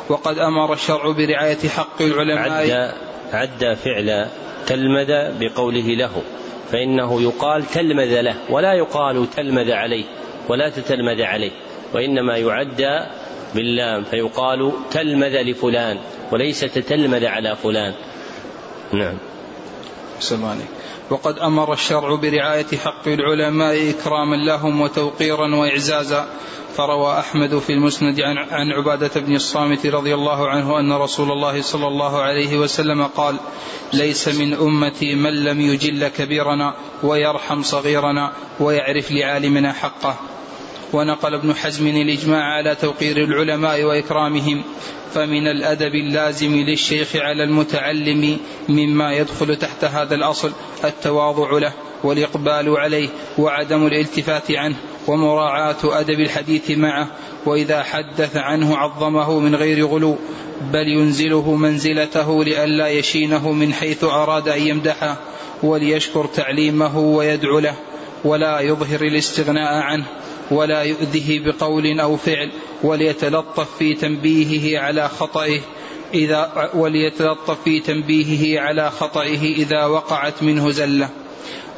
[0.10, 2.72] وقد أمر الشرع برعاية حق العلماء.
[2.72, 2.94] عد,
[3.34, 4.28] عد فعل
[4.68, 6.22] تلمذ بقوله له.
[6.72, 10.06] فإنه يقال تلمذ له ولا يقال تلمذ عليه
[10.50, 11.52] ولا تتلمذ عليه
[11.94, 13.08] وإنما يعد
[13.56, 16.00] باللام فيقال تلمذ لفلان
[16.32, 17.94] وليس تتلمذ على فلان.
[18.94, 19.18] نعم.
[20.20, 20.64] سمعني
[21.10, 26.28] وقد أمر الشرع برعاية حق العلماء إكراما لهم وتوقيرا وإعزازا
[26.78, 31.62] فروى أحمد في المسند عن, عن عبادة بن الصامت رضي الله عنه أن رسول الله
[31.62, 33.36] صلى الله عليه وسلم قال
[33.94, 40.16] ليس من أمتي من لم يجل كبيرنا ويرحم صغيرنا ويعرف لعالمنا حقه.
[40.94, 44.64] ونقل ابن حزم الإجماع على توقير العلماء وإكرامهم
[45.14, 48.38] فمن الأدب اللازم للشيخ على المتعلم
[48.70, 50.52] مما يدخل تحت هذا الأصل
[50.84, 54.76] التواضع له والإقبال عليه وعدم الالتفات عنه.
[55.08, 57.08] ومراعاة أدب الحديث معه
[57.46, 60.18] وإذا حدث عنه عظمه من غير غلو
[60.74, 65.18] بل ينزله منزلته لئلا يشينه من حيث أراد أن يمدحه
[65.64, 67.76] وليشكر تعليمه ويدعو له
[68.24, 70.06] ولا يظهر الاستغناء عنه
[70.52, 72.52] ولا يؤذه بقول أو فعل
[72.84, 75.60] وليتلطف في تنبيهه على خطئه
[76.14, 81.10] إذا وليتلطف في تنبيهه على خطئه إذا وقعت منه زلة.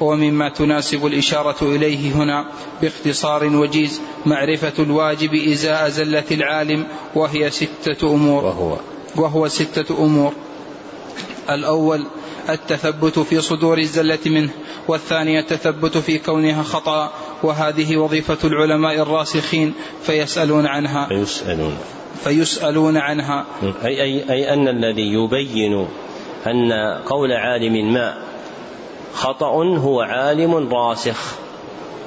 [0.03, 2.45] ومما تناسب الإشارة إليه هنا
[2.81, 6.85] باختصار وجيز معرفة الواجب إزاء زلة العالم
[7.15, 8.45] وهي ستة أمور.
[8.45, 8.77] وهو.
[9.15, 10.33] وهو ستة أمور.
[11.49, 12.05] الأول
[12.49, 14.49] التثبت في صدور الزلة منه
[14.87, 17.13] والثاني التثبت في كونها خطأ
[17.43, 21.07] وهذه وظيفة العلماء الراسخين فيسألون عنها.
[21.07, 21.77] فيسألون.
[22.23, 23.45] فيسألون عنها.
[23.85, 25.87] أي, أي, أي أن الذي يبين
[26.47, 26.71] أن
[27.05, 28.32] قول عالم ما
[29.13, 31.35] خطأ هو عالم راسخ.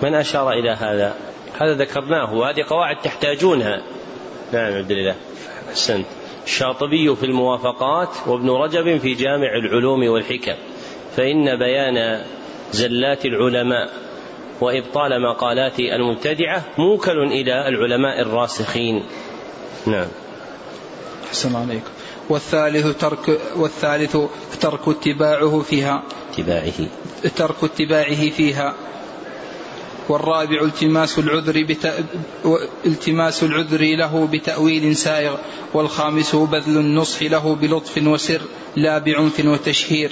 [0.03, 1.15] من أشار إلى هذا؟
[1.61, 3.83] هذا ذكرناه وهذه قواعد تحتاجونها.
[4.53, 5.15] نعم عبد الله.
[5.71, 6.07] أحسنت.
[6.45, 10.55] الشاطبي في الموافقات وابن رجب في جامع العلوم والحكم.
[11.17, 12.25] فإن بيان
[12.73, 13.91] زلات العلماء
[14.61, 19.03] وإبطال مقالات المبتدعة موكل إلى العلماء الراسخين.
[19.87, 20.09] نعم.
[21.29, 21.91] أحسن عليكم.
[22.29, 24.17] والثالث ترك والثالث
[24.61, 26.03] ترك اتباعه فيها.
[26.39, 26.89] اتباعه.
[27.37, 28.75] ترك اتباعه فيها.
[30.09, 32.05] والرابع التماس العذر بت...
[32.87, 35.37] التماس العذر له بتأويل سائغ.
[35.75, 38.41] والخامس بذل النصح له بلطف وسر
[38.77, 40.11] لا بعنف وتشهير.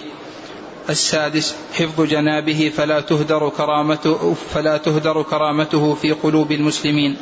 [0.91, 7.17] السادس حفظ جنابه فلا تهدر كرامته فلا تهدر كرامته في قلوب المسلمين.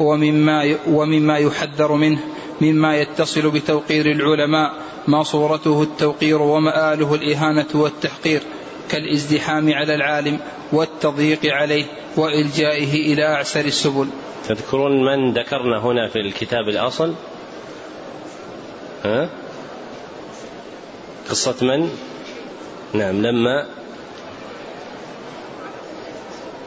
[0.00, 2.20] ومما ومما يحذر منه
[2.60, 4.74] مما يتصل بتوقير العلماء
[5.08, 8.42] ما صورته التوقير ومآله الإهانة والتحقير
[8.90, 10.38] كالازدحام على العالم
[10.72, 11.84] والتضييق عليه
[12.16, 14.06] وإلجائه إلى أعسر السبل.
[14.48, 17.14] تذكرون من ذكرنا هنا في الكتاب الأصل؟
[19.04, 19.30] ها؟
[21.30, 21.90] قصة من؟
[22.94, 23.66] نعم لما؟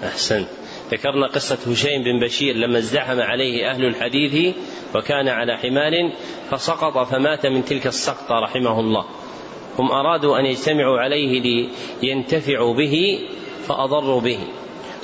[0.04, 0.46] أحسن
[0.94, 4.56] ذكرنا قصة هشيم بن بشير لما ازدحم عليه أهل الحديث
[4.96, 6.12] وكان على حمار
[6.52, 9.06] فسقط فمات من تلك السقطة رحمه الله.
[9.80, 11.68] هم أرادوا أن يجتمعوا عليه
[12.02, 13.20] لينتفعوا به
[13.68, 14.40] فأضروا به.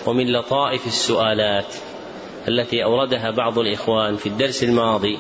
[0.06, 1.76] ومن لطائف السؤالات
[2.48, 5.20] التي أوردها بعض الإخوان في الدرس الماضي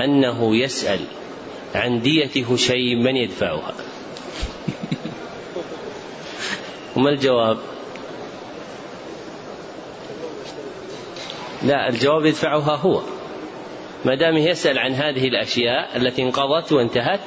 [0.00, 1.00] أنه يسأل
[1.74, 3.74] عن دية هشيم من يدفعها.
[6.96, 7.73] وما الجواب؟
[11.64, 13.02] لا الجواب يدفعها هو.
[14.04, 17.20] ما دام يسأل عن هذه الأشياء التي انقضت وانتهت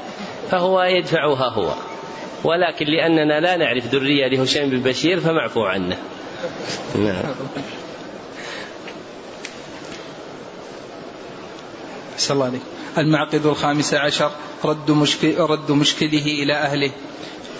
[0.51, 1.73] فهو يدفعها هو.
[2.43, 5.97] ولكن لأننا لا نعرف ذرية لهشام بن بشير فمعفو عنه.
[6.95, 7.23] نعم.
[12.31, 12.61] الله عليك.
[12.97, 14.31] المعقد الخامس عشر
[14.65, 16.91] رد مشكل رد مشكله إلى أهله.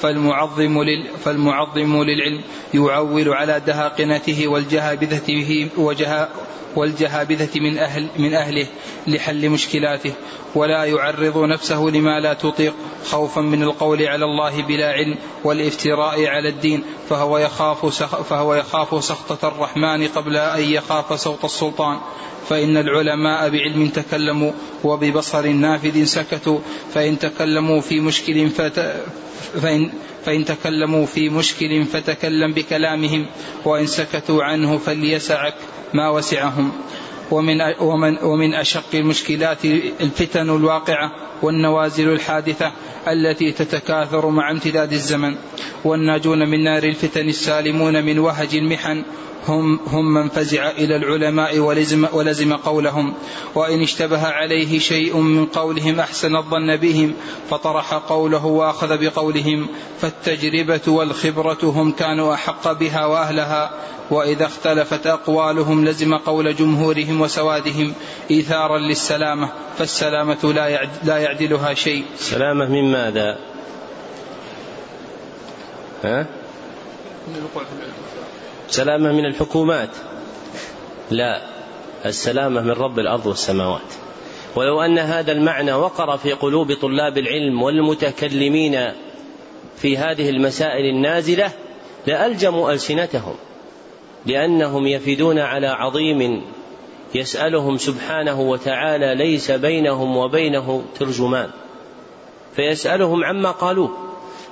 [0.02, 2.42] فالمعظم لل فالمعظم للعلم
[2.74, 6.30] يعول على دهاقنته والجهابذة وجها
[6.78, 8.68] والجهابذة من أهل من أهله
[9.08, 10.14] لحل مشكلاته
[10.56, 12.74] ولا يعرض نفسه لما لا تطيق
[13.06, 19.48] خوفا من القول على الله بلا علم والافتراء على الدين فهو يخاف فهو يخاف سخطة
[19.48, 22.00] الرحمن قبل أن يخاف صوت السلطان.
[22.50, 24.52] فإن العلماء بعلم تكلموا
[24.84, 26.60] وببصر نافذ سكتوا
[26.94, 29.04] فإن تكلموا في مشكل فت
[29.62, 29.90] فإن,
[30.26, 33.26] فإن تكلموا في مشكل فتكلم بكلامهم
[33.66, 35.56] وإن سكتوا عنه فليسعك
[35.94, 36.72] ما وسعهم.
[37.32, 39.66] ومن ومن ومن أشق المشكلات
[40.02, 42.72] الفتن الواقعة والنوازل الحادثة
[43.08, 45.36] التي تتكاثر مع امتداد الزمن.
[45.84, 49.04] والناجون من نار الفتن السالمون من وهج المحن
[49.48, 53.14] هم هم من فزع إلى العلماء ولزم, ولزم قولهم
[53.56, 57.14] وإن اشتبه عليه شيء من قولهم أحسن الظن بهم
[57.50, 59.68] فطرح قوله وأخذ بقولهم
[60.00, 63.72] فالتجربة والخبرة هم كانوا أحق بها وأهلها
[64.12, 67.94] وإذا اختلفت أقوالهم لزم قول جمهورهم وسوادهم
[68.32, 70.54] إيثارا للسلامة فالسلامة
[71.04, 73.38] لا يعدلها شيء سلامة من ماذا؟
[76.04, 76.28] ها؟
[77.28, 78.17] من الوقوع في
[78.68, 79.90] سلامة من الحكومات.
[81.12, 81.42] لا
[82.06, 83.94] السلامة من رب الأرض والسماوات.
[84.56, 88.92] ولو أن هذا المعنى وقر في قلوب طلاب العلم والمتكلمين
[89.78, 91.52] في هذه المسائل النازلة
[92.08, 93.36] لألجموا ألسنتهم
[94.26, 96.42] لأنهم يفدون على عظيم
[97.16, 101.50] يسألهم سبحانه وتعالى ليس بينهم وبينه ترجمان.
[102.56, 104.08] فيسألهم عما قالوه.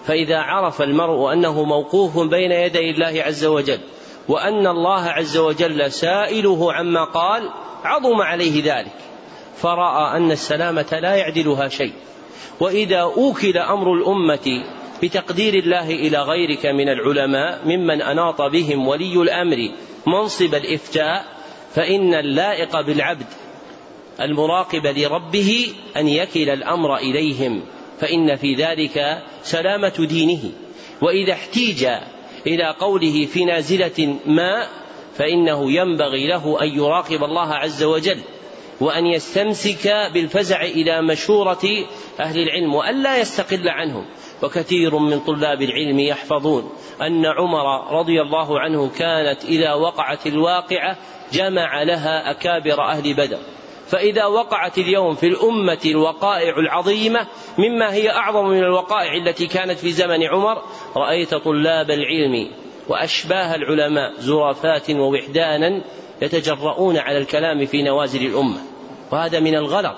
[0.07, 3.79] فإذا عرف المرء أنه موقوف بين يدي الله عز وجل
[4.27, 7.49] وأن الله عز وجل سائله عما قال
[7.83, 8.95] عظم عليه ذلك
[9.57, 11.93] فرأى أن السلامة لا يعدلها شيء.
[12.59, 14.63] وإذا أوكل أمر الأمة
[15.03, 19.71] بتقدير الله إلى غيرك من العلماء ممن أناط بهم ولي الأمر
[20.07, 21.25] منصب الإفتاء
[21.73, 23.25] فإن اللائق بالعبد
[24.21, 27.61] المراقب لربه أن يكل الأمر إليهم
[27.99, 30.51] فإن في ذلك سلامة دينه.
[31.01, 31.87] وإذا احتيج
[32.47, 34.67] إلى قوله في نازلة ما
[35.17, 38.19] فإنه ينبغي له أن يراقب الله عز وجل
[38.79, 41.85] وأن يستمسك بالفزع إلى مشورة
[42.19, 44.05] أهل العلم وألا يستقل عنهم.
[44.43, 46.69] وكثير من طلاب العلم يحفظون
[47.01, 50.97] أن عمر رضي الله عنه كانت إذا وقعت الواقعة
[51.33, 53.39] جمع لها أكابر أهل بدر.
[53.87, 59.91] فإذا وقعت اليوم في الأمة الوقائع العظيمة مما هي أعظم من الوقائع التي كانت في
[59.91, 60.61] زمن عمر
[60.95, 62.51] رأيت طلاب العلم
[62.87, 65.81] وأشباه العلماء زرافات ووحدانا
[66.21, 68.59] يتجرؤون على الكلام في نوازل الأمة.
[69.11, 69.97] وهذا من الغلط.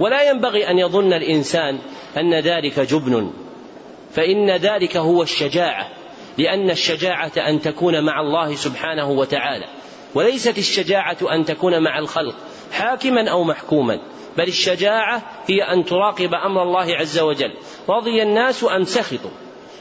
[0.00, 1.78] ولا ينبغي أن يظن الإنسان
[2.16, 3.32] أن ذلك جبن.
[4.12, 5.88] فإن ذلك هو الشجاعة
[6.38, 9.66] لأن الشجاعة أن تكون مع الله سبحانه وتعالى.
[10.14, 12.34] وليست الشجاعة أن تكون مع الخلق.
[12.72, 14.00] حاكما أو محكوما.
[14.36, 17.52] بل الشجاعة هي أن تراقب أمر الله عز وجل.
[17.88, 19.30] رضي الناس أم سخطوا؟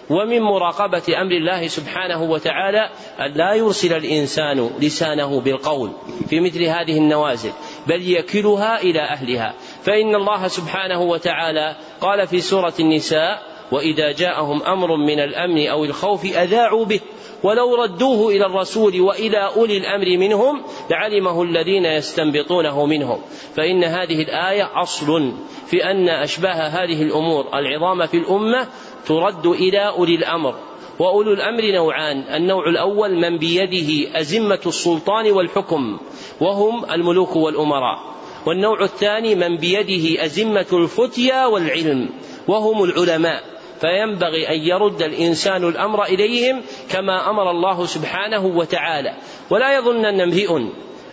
[0.09, 5.91] ومن مراقبة أمر الله سبحانه وتعالى أن لا يرسل الإنسان لسانه بالقول
[6.29, 7.51] في مثل هذه النوازل
[7.87, 9.53] بل يكلها إلى أهلها.
[9.83, 16.25] فإن الله سبحانه وتعالى قال في سورة النساء وإذا جاءهم أمر من الأمن أو الخوف
[16.25, 16.99] أذاعوا به
[17.43, 23.21] ولو ردوه إلى الرسول وإلى أولي الأمر منهم لعلمه الذين يستنبطونه منهم.
[23.55, 25.33] فإن هذه الآية أصل
[25.67, 28.67] في أن أشباه هذه الأمور العظام في الأمة
[29.07, 30.55] ترد إلى أولي الأمر.
[30.99, 35.97] وأولو الأمر نوعان النوع الأول من بيده أزمة السلطان والحكم
[36.41, 37.99] وهم الملوك والأمراء.
[38.45, 42.09] والنوع الثاني من بيده أزمة الفتيا والعلم
[42.47, 43.60] وهم العلماء.
[43.81, 49.13] فينبغي أن يرد الإنسان الأمر إليهم كما أمر الله سبحانه وتعالى.
[49.49, 50.61] ولا يظنن امرئ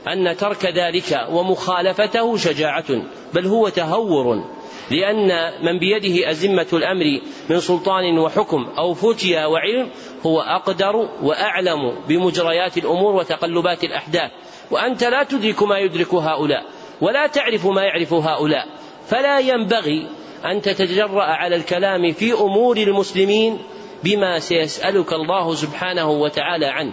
[0.08, 3.02] أن ترك ذلك ومخالفته شجاعة
[3.34, 4.44] بل هو تهور
[4.90, 9.90] لأن من بيده أزمة الأمر من سلطان وحكم أو فتيا وعلم
[10.26, 14.30] هو أقدر وأعلم بمجريات الأمور وتقلبات الأحداث.
[14.70, 16.64] وأنت لا تدرك ما يدرك هؤلاء
[17.00, 18.66] ولا تعرف ما يعرف هؤلاء.
[19.08, 20.06] فلا ينبغي
[20.44, 23.58] أن تتجرأ على الكلام في أمور المسلمين
[24.04, 26.92] بما سيسألك الله سبحانه وتعالى عنه.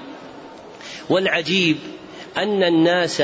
[1.09, 1.77] والعجيب
[2.37, 3.23] أن الناس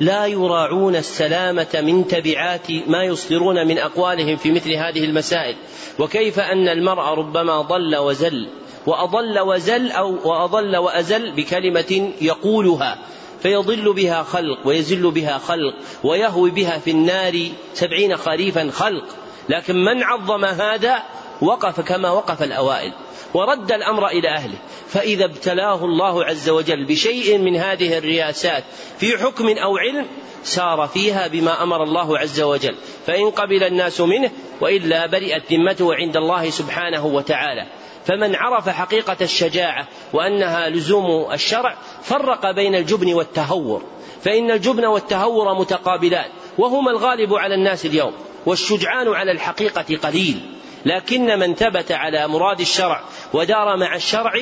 [0.00, 5.56] لا يراعون السلامة من تبعات ما يصدرون من أقوالهم في مثل هذه المسائل.
[5.98, 8.48] وكيف أن المرء ربما ضل وزل
[8.86, 12.98] وأضل وزل أو وأضل وأزل بكلمة يقولها
[13.42, 15.74] فيضل بها خلق ويزل بها خلق
[16.04, 19.04] ويهوي بها في النار سبعين خريفا خلق.
[19.48, 21.02] لكن من عظم هذا
[21.42, 22.92] وقف كما وقف الأوائل
[23.34, 24.58] ورد الأمر إلى أهله.
[24.88, 28.64] فإذا ابتلاه الله عز وجل بشيء من هذه الرياسات
[28.98, 30.06] في حكم أو علم
[30.42, 32.74] سار فيها بما أمر الله عز وجل.
[33.06, 34.30] فإن قبل الناس منه
[34.60, 37.66] وإلا برئت ذمته عند الله سبحانه وتعالى.
[38.06, 43.82] فمن عرف حقيقة الشجاعة وأنها لزوم الشرع فرق بين الجبن والتهور.
[44.22, 48.12] فإن الجبن والتهور متقابلان وهما الغالب على الناس اليوم.
[48.46, 50.40] والشجعان على الحقيقة قليل.
[50.84, 53.00] لكن من ثبت على مراد الشرع
[53.32, 54.32] ودار مع الشرع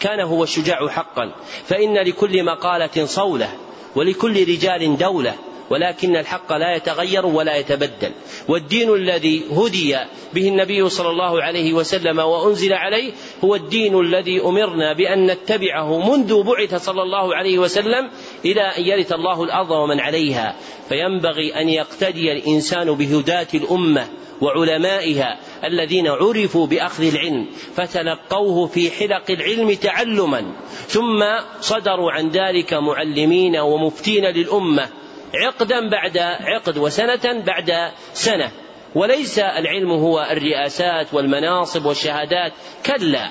[0.00, 1.34] كان هو الشجاع حقا.
[1.66, 3.48] فإن لكل مقالة صولة
[3.96, 5.34] ولكل رجال دولة.
[5.70, 8.12] ولكن الحق لا يتغير ولا يتبدل.
[8.48, 9.96] والدين الذي هدي
[10.34, 13.12] به النبي صلى الله عليه وسلم وأنزل عليه
[13.44, 18.10] هو الدين الذي أمرنا بأن نتبعه منذ بعث صلى الله عليه وسلم
[18.44, 20.56] إلى أن يرث الله الأرض ومن عليها.
[20.88, 24.08] فينبغي أن يقتدي الإنسان بهداة الأمة
[24.40, 30.52] وعلمائها الذين عرفوا بأخذ العلم فتلقوه في حلق العلم تعلما
[30.86, 31.24] ثم
[31.60, 34.88] صدروا عن ذلك معلمين ومفتين للأمة
[35.34, 38.50] عقدا بعد عقد وسنة بعد سنة.
[38.94, 42.52] وليس العلم هو الرئاسات والمناصب والشهادات.
[42.86, 43.30] كلا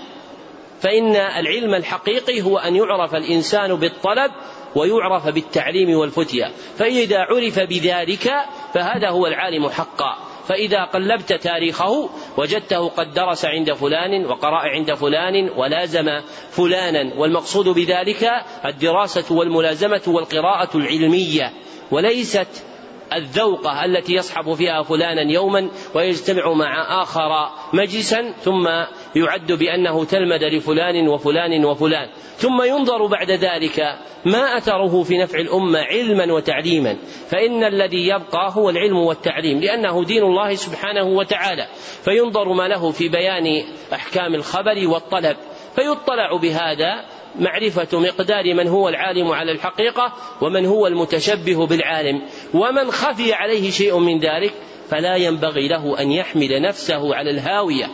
[0.82, 4.32] فإن العلم الحقيقي هو أن يعرف الإنسان بالطلب
[4.76, 8.34] ويعرف بالتعليم والفتيا فإذا عرف بذلك
[8.74, 10.18] فهذا هو العالم حقا.
[10.48, 16.06] فإذا قلبت تاريخه وجدته قد درس عند فلان وقرأ عند فلان ولازم
[16.52, 17.14] فلانا.
[17.16, 18.32] والمقصود بذلك
[18.66, 21.54] الدراسة والملازمة والقراءة العلمية.
[21.91, 22.65] وليست
[23.13, 28.67] الذوقة التي يصحب فيها فلانا يوما ويجتمع مع آخر مجلسا ثم
[29.15, 32.10] يعد بأنه تلمد لفلان وفلان وفلان.
[32.38, 33.80] ثم ينظر بعد ذلك
[34.25, 36.97] ما أثره في نفع الأمة علما وتعليما.
[37.30, 41.67] فإن الذي يبقى هو العلم والتعليم لأنه دين الله سبحانه وتعالى.
[42.04, 45.38] فينظر ما له في بيان أحكام الخبر والطلب.
[45.75, 47.06] فيطلع بهذا
[47.39, 52.22] معرفة مقدار من هو العالم على الحقيقة ومن هو المتشبه بالعالم.
[52.53, 54.53] ومن خفي عليه شيء من ذلك
[54.89, 57.88] فلا ينبغي له أن يحمل نفسه على الهاوية.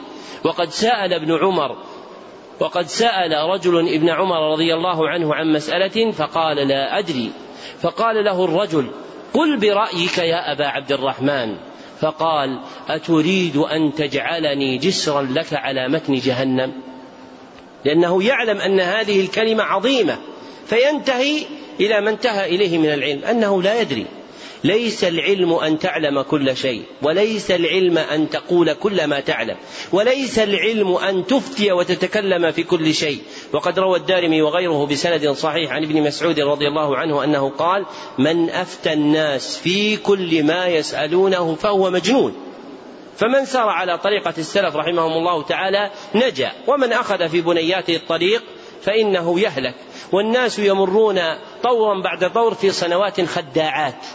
[0.44, 1.78] وقد سأل ابن عمر
[2.60, 7.32] وقد سأل رجل ابن عمر رضي الله عنه عن مسألة فقال لا أدري.
[7.82, 8.92] فقال له الرجل
[9.34, 11.56] قل برأيك يا أبا عبد الرحمن.
[12.02, 16.74] فقال أتريد أن تجعلني جسرا لك على متن جهنم؟
[17.86, 20.18] لأنه يعلم أن هذه الكلمة عظيمة
[20.68, 21.46] فينتهي
[21.80, 24.06] إلى ما انتهى إليه من العلم أنه لا يدري.
[24.64, 29.56] ليس العلم أن تعلم كل شيء وليس العلم أن تقول كل ما تعلم
[29.92, 33.20] وليس العلم أن تفتي وتتكلم في كل شيء.
[33.54, 37.86] وقد روى الدارمي وغيره بسند صحيح عن ابن مسعود رضي الله عنه أنه قال
[38.20, 42.34] من أفتى الناس في كل ما يسألونه فهو مجنون.
[43.18, 48.44] فمن سار على طريقة السلف رحمهم الله تعالى نجا ومن أخذ في بنياته الطريق
[48.82, 49.76] فإنه يهلك.
[50.12, 51.20] والناس يمرون
[51.64, 54.06] طورا بعد طور في سنوات خداعات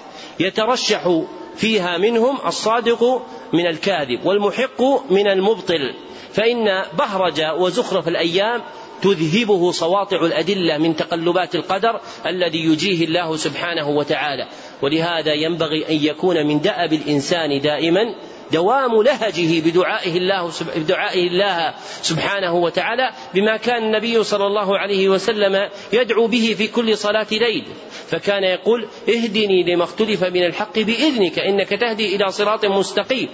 [0.41, 1.23] يترشح
[1.57, 3.23] فيها منهم الصادق
[3.53, 5.95] من الكاذب والمحق من المبطل.
[6.33, 8.63] فإن بهرج وزخرف الأيام
[9.03, 14.49] تذهبه سواطع الأدلة من تقلبات القدر الذي يجيه الله سبحانه وتعالى.
[14.83, 18.15] ولهذا ينبغي أن يكون من دأب الإنسان دائما
[18.53, 25.69] دوام لهجه بدعائه الله بدعائه الله سبحانه وتعالى بما كان النبي صلى الله عليه وسلم
[25.93, 27.65] يدعو به في كل صلاة ليل.
[28.11, 33.29] فكان يقول اهدني لما اختلف من الحق بإذنك إنك تهدي إلى صراط مستقيم.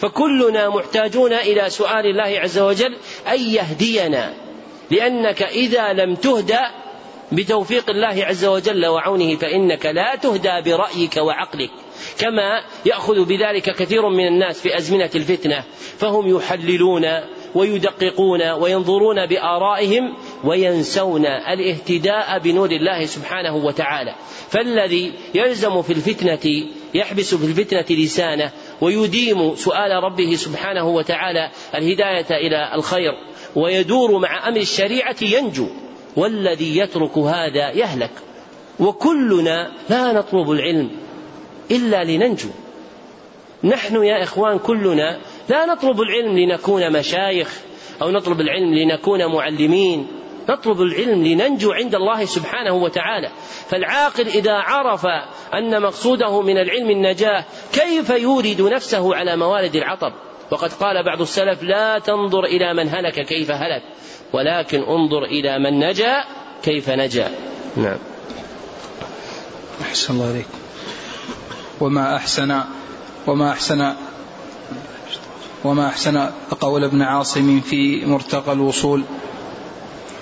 [0.00, 2.96] فكلنا محتاجون إلى سؤال الله عز وجل
[3.28, 4.34] أن يهدينا؟
[4.90, 6.60] لأنك إذا لم تهدى
[7.32, 11.70] بتوفيق الله عز وجل وعونه فإنك لا تهدى برأيك وعقلك.
[12.18, 15.64] كما يأخذ بذلك كثير من الناس في أزمنة الفتنة
[15.98, 17.04] فهم يحللون
[17.54, 24.14] ويدققون وينظرون بآرائهم وينسون الاهتداء بنور الله سبحانه وتعالى.
[24.50, 32.74] فالذي يلزم في الفتنة يحبس في الفتنة لسانه ويديم سؤال ربه سبحانه وتعالى الهداية إلى
[32.74, 33.12] الخير
[33.56, 35.68] ويدور مع أمر الشريعة ينجو
[36.16, 38.10] والذي يترك هذا يهلك
[38.80, 40.90] وكلنا لا نطلب العلم
[41.70, 42.48] إلا لننجو.
[43.64, 47.60] نحن يا إخوان كلنا لا نطلب العلم لنكون مشايخ
[48.02, 50.06] أو نطلب العلم لنكون معلمين.
[50.48, 53.30] نطلب العلم لننجو عند الله سبحانه وتعالى.
[53.68, 55.06] فالعاقل إذا عرف
[55.54, 60.12] أن مقصوده من العلم النجاة كيف يورد نفسه على موارد العطب؟
[60.50, 63.82] وقد قال بعض السلف لا تنظر إلى من هلك كيف هلك
[64.32, 66.24] ولكن انظر إلى من نجا
[66.62, 67.30] كيف نجا.
[67.76, 67.98] نعم.
[69.82, 70.67] أحسن الله عليكم
[71.80, 72.60] وما أحسن
[73.26, 73.92] وما أحسن
[75.64, 79.02] وما أحسن قول ابن عاصم في مرتقى الوصول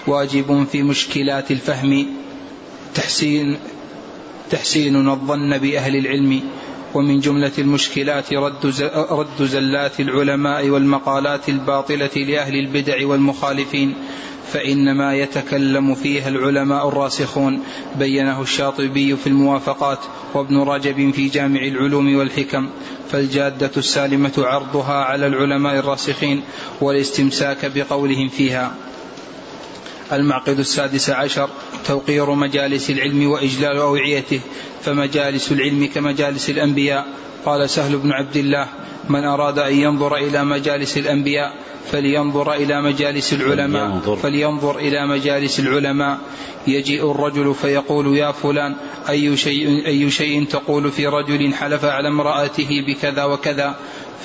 [0.07, 2.07] واجب في مشكلات الفهم
[2.95, 3.59] تحسين
[4.51, 6.43] تحسين الظن بأهل العلم
[6.95, 8.67] ومن جملة المشكلات رد
[9.11, 13.95] رد زلات العلماء والمقالات الباطلة لأهل البدع والمخالفين.
[14.53, 17.63] فإنما يتكلم فيها العلماء الراسخون
[17.99, 19.99] بينه الشاطبي في الموافقات
[20.35, 22.69] وابن رجب في جامع العلوم والحكم
[23.13, 26.43] فالجادة السالمة عرضها على العلماء الراسخين
[26.81, 28.75] والاستمساك بقولهم فيها.
[30.13, 31.49] المعقد السادس عشر
[31.87, 34.41] توقير مجالس العلم وإجلال أوعيته
[34.83, 37.07] فمجالس العلم كمجالس الأنبياء
[37.47, 38.69] قال سهل بن عبد الله
[39.09, 41.53] من أراد أن ينظر إلى مجالس الأنبياء
[41.93, 44.79] فلينظر إلى مجالس العلماء فلينظر.
[44.79, 46.19] إلى مجالس العلماء.
[46.67, 48.75] يجيء الرجل فيقول يا فلان
[49.09, 53.75] أي شيء, أي شيء تقول في رجل حلف على امرأته بكذا وكذا؟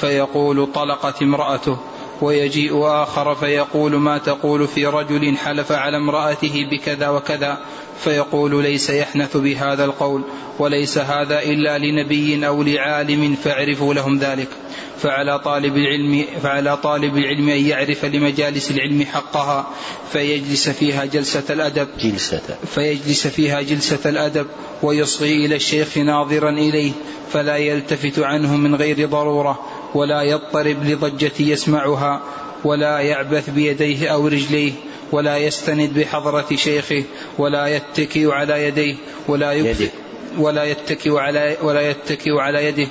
[0.01, 1.77] فيقول طلقت امرأته.
[2.21, 7.57] ويجيء آخر فيقول ما تقول في رجل حلف على امرأته بكذا وكذا
[8.03, 10.23] فيقول ليس يحنث بهذا القول
[10.59, 14.47] وليس هذا إلا لنبي أو لعالم فاعرفوا لهم ذلك
[15.01, 19.69] فعلى طالب العلم فعلى طالب العلم أن يعرف لمجالس العلم حقها
[20.11, 22.41] فيجلس فيها جلسة الأدب جلسة.
[22.75, 24.47] فيجلس فيها جلسة الأدب
[24.83, 26.91] ويصغي إلى الشيخ ناظرا إليه
[27.33, 29.59] فلا يلتفت عنه من غير ضرورة
[29.95, 32.21] ولا يضطرب لضجة يسمعها
[32.63, 34.71] ولا يعبث بيديه أو رجليه
[35.11, 37.03] ولا يستند بحضرة شيخه
[37.37, 38.95] ولا يتكئ على يديه
[39.27, 39.89] ولا يكثر
[40.37, 42.87] ولا يتكئ على ولا يتكئ على يده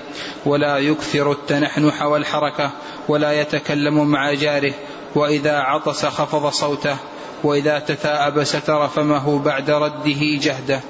[0.46, 2.70] ولا يكثر التنحنح والحركة
[3.08, 4.72] ولا يتكلم مع جاره
[5.14, 6.96] وإذا عطس خفض صوته
[7.44, 10.80] وإذا تثاءب ستر فمه بعد رده جهده.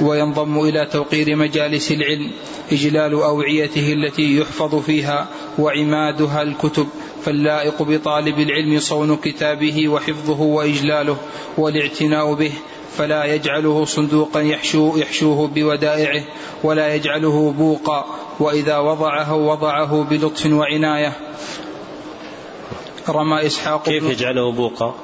[0.00, 2.30] وينضم إلى توقير مجالس العلم
[2.72, 5.28] إجلال أوعيته التي يحفظ فيها
[5.58, 6.88] وعمادها الكتب
[7.24, 11.16] فاللائق بطالب العلم صون كتابه وحفظه وإجلاله
[11.58, 12.52] والاعتناء به
[12.96, 16.24] فلا يجعله صندوقا يحشو يحشوه بودائعه
[16.62, 18.06] ولا يجعله بوقا
[18.40, 21.12] وإذا وضعه وضعه بلطف وعناية.
[23.08, 24.94] رمى إسحاق كيف يجعله بوقا؟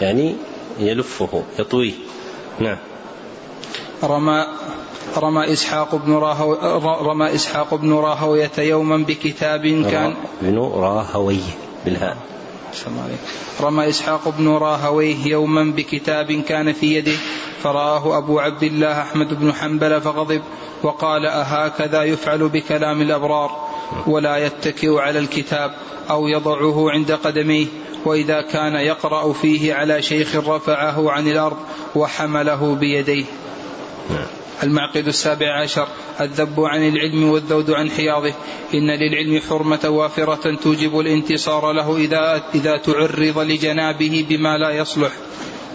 [0.00, 0.34] يعني
[0.80, 1.92] يلفه يطويه.
[2.60, 2.76] نعم.
[4.04, 4.46] رمى
[5.16, 6.52] رمى إسحاق بن راهو
[7.10, 11.50] رمى إسحاق بن راهوية يوما بكتاب كان بن راهويه
[11.84, 12.16] بالهاء.
[13.60, 17.16] رمى إسحاق بن راهويه يوما بكتاب كان في يده
[17.62, 20.42] فرآه أبو عبد الله أحمد بن حنبل فغضب
[20.82, 23.50] وقال أهكذا يفعل بكلام الأبرار
[24.06, 25.74] ولا يتكئ على الكتاب
[26.10, 27.66] أو يضعه عند قدميه
[28.04, 31.56] وإذا كان يقرأ فيه على شيخ رفعه عن الأرض
[31.94, 33.24] وحمله بيديه.
[34.62, 35.88] المعقد السابع عشر
[36.20, 38.34] الذب عن العلم والذود عن حياضه.
[38.74, 45.12] إن للعلم حرمة وافرة توجب الانتصار له إذا, إذا تعرض لجنابه بما لا يصلح.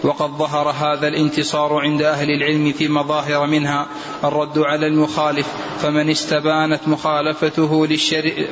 [0.04, 3.86] وقد ظهر هذا الانتصار عند أهل العلم في مظاهر منها
[4.24, 5.46] الرد على المخالف
[5.82, 8.48] فمن استبانت مخالفته للشريعة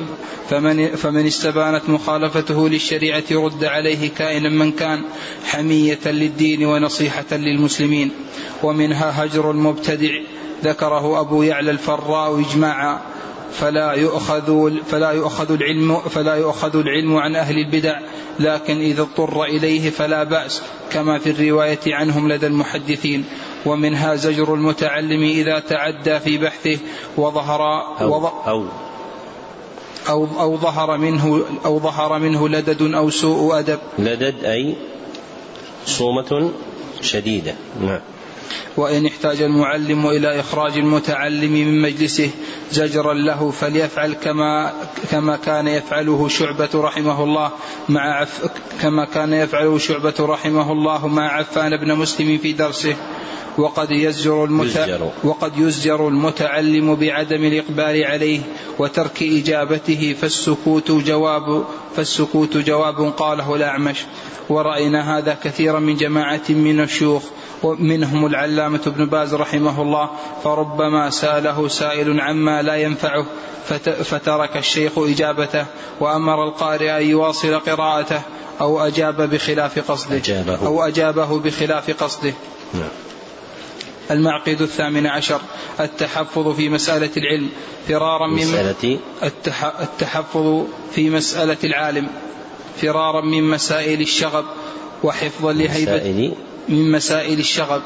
[0.49, 5.01] فمن, فمن استبانت مخالفته للشريعة رد عليه كائنا من كان
[5.45, 8.11] حمية للدين ونصيحة للمسلمين.
[8.63, 10.11] ومنها هجر المبتدع
[10.63, 13.01] ذكره أبو يعلى الفراء إجماعا.
[13.59, 17.99] فلا يؤخذ فلا يؤخذ العلم فلا يؤخذ العلم عن أهل البدع
[18.39, 23.25] لكن إذا اضطر إليه فلا بأس كما في الرواية عنهم لدى المحدثين.
[23.65, 26.77] ومنها زجر المتعلم إذا تعدى في بحثه
[27.17, 27.61] وظهر
[28.01, 28.65] أو, أو
[30.09, 33.79] أو, أو ظهر منه أو ظهر منه لدد أو سوء أدب.
[33.99, 34.75] لدد أي
[35.85, 36.51] صومة
[37.01, 37.55] شديدة.
[37.81, 37.99] نعم.
[38.77, 42.29] وإن احتاج المعلم إلى إخراج المتعلم من مجلسه
[42.71, 44.73] زجرا له فليفعل كما
[45.11, 47.51] كما كان يفعله شعبة رحمه الله
[47.89, 48.45] مع عف
[48.81, 52.95] كما كان يفعله شعبة رحمه الله مع عفان بن مسلم في درسه.
[53.57, 54.97] وقد يزجر, المتع...
[55.23, 58.39] وقد يزجر المتعلم بعدم الإقبال عليه
[58.79, 63.97] وترك إجابته فالسكوت جواب فالسكوت جواب قاله الأعمش.
[64.49, 67.23] ورأينا هذا كثيرا من جماعة من الشيوخ
[67.63, 70.09] ومنهم العلامة ابن باز رحمه الله
[70.43, 73.25] فربما سأله سائل عما لا ينفعه
[74.03, 75.65] فترك الشيخ إجابته
[75.99, 78.21] وأمر القارئ أن يواصل قراءته
[78.61, 82.33] أو أجاب بخلاف قصده أجابه أو أجابه بخلاف قصده
[82.73, 82.89] نعم.
[84.11, 85.41] المعقد الثامن عشر
[85.79, 87.49] التحفظ في مسألة العلم
[87.87, 88.99] فرارا من مسألة
[89.81, 92.07] التحفظ في مسألة العالم
[92.81, 94.45] فرارا من مسائل الشغب
[95.03, 96.33] وحفظا لهيبة
[96.69, 97.81] من مسائل الشغب.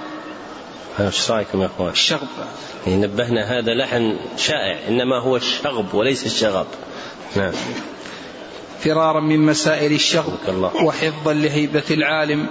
[0.99, 2.27] إيش رايكم يا إخوان؟ الشغب.
[2.87, 6.67] يعني نبهنا هذا لحن شائع إنما هو الشغب وليس الشغب.
[7.35, 7.51] نعم.
[8.79, 10.37] فرارا من مسائل الشغب.
[10.83, 12.49] وحفظا لهيبة العالم.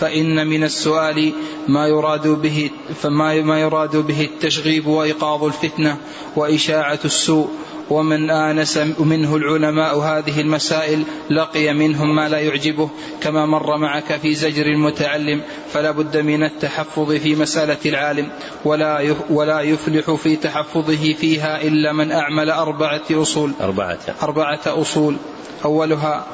[0.00, 1.32] فإن من السؤال
[1.68, 2.70] ما يراد به
[3.02, 5.96] فما ما يراد به التشغيب وإيقاظ الفتنة
[6.36, 7.48] وإشاعة السوء
[7.90, 12.90] ومن آنس منه العلماء هذه المسائل لقي منهم ما لا يعجبه
[13.20, 15.42] كما مر معك في زجر المتعلم
[15.72, 18.28] فلا بد من التحفظ في مسألة العالم
[18.64, 23.52] ولا ولا يفلح في تحفظه فيها إلا من أعمل أربعة أصول.
[23.60, 23.98] أربعة.
[24.22, 25.16] أربعة أصول.
[25.64, 26.26] أولها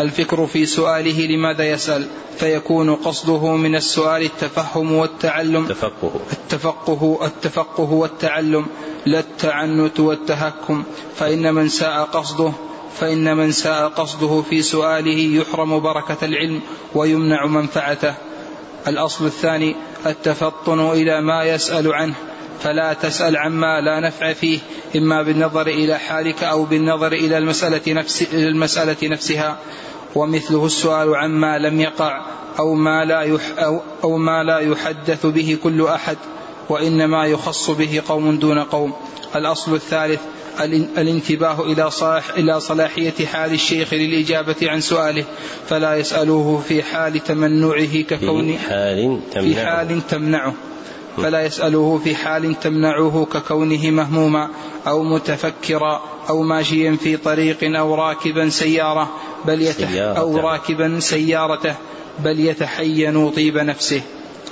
[0.00, 5.62] الفكر في سؤاله لماذا يسأل فيكون قصده من السؤال التفهم والتعلم.
[5.64, 6.20] التفقه.
[6.32, 8.66] التفقه التفقه والتعلم
[9.06, 10.84] لا التعنت والتهكم.
[11.16, 12.52] فإن من ساء قصده
[13.00, 16.60] فإن من ساء قصده في سؤاله يحرم بركة العلم
[16.94, 18.14] ويمنع منفعته.
[18.88, 19.76] الأصل الثاني
[20.06, 22.14] التفطن إلى ما يسأل عنه.
[22.64, 24.58] فلا تسأل عما لا نفع فيه
[24.96, 29.58] إما بالنظر إلى حالك أو بالنظر إلى المسألة, نفس المسألة نفسها.
[30.14, 32.26] ومثله السؤال عما لم يقع
[32.58, 36.16] أو ما لا يح أو, أو ما لا يحدث به كل أحد
[36.68, 38.92] وإنما يخص به قوم دون قوم.
[39.36, 40.20] الأصل الثالث
[40.98, 45.24] الانتباه إلى صلاح إلى صلاحية حال الشيخ للإجابة عن سؤاله.
[45.68, 50.54] فلا يسأله في حال تمنعه ككون في حال تمنعه, في حال تمنعه.
[51.16, 54.50] فلا يسأله في حال تمنعه ككونه مهموما
[54.86, 59.10] أو متفكرا أو ماشيا في طريق أو راكبا سيارة
[59.44, 61.74] بل يتح أو راكبا سيارته
[62.18, 64.02] بل يتحين طيب نفسه.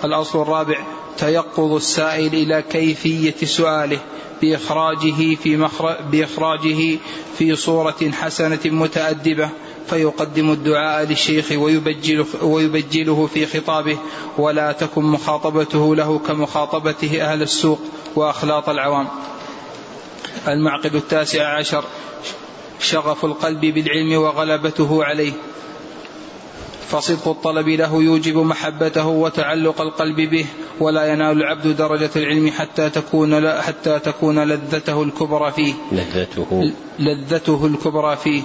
[0.04, 0.76] الأصل الرابع
[1.18, 3.98] تيقظ السائل إلى كيفية سؤاله
[4.42, 6.98] بإخراجه في مخرج بإخراجه
[7.38, 9.48] في صورة حسنة متأدبة.
[9.87, 13.99] فيقدم الدعاء للشيخ ويبجله, ويبجله في خطابه
[14.39, 17.80] ولا تكن مخاطبته له كمخاطبته أهل السوق
[18.16, 19.09] وأخلاط العوام.
[20.49, 21.85] المعقد التاسع عشر
[22.80, 25.33] شغف القلب بالعلم وغلبته عليه.
[26.89, 30.47] فصدق الطلب له يوجب محبته وتعلق القلب به
[30.80, 35.74] ولا ينال العبد درجة العلم حتى تكون حتى تكون لذته الكبرى فيه.
[35.93, 36.72] لذته.
[36.99, 38.43] لذته الكبرى فيه.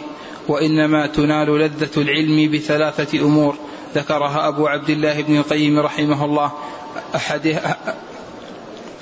[0.47, 3.55] وإنما تنال لذة العلم بثلاثة أمور
[3.95, 6.51] ذكرها أبو عبد الله بن القيم رحمه الله.
[7.15, 7.77] أحدها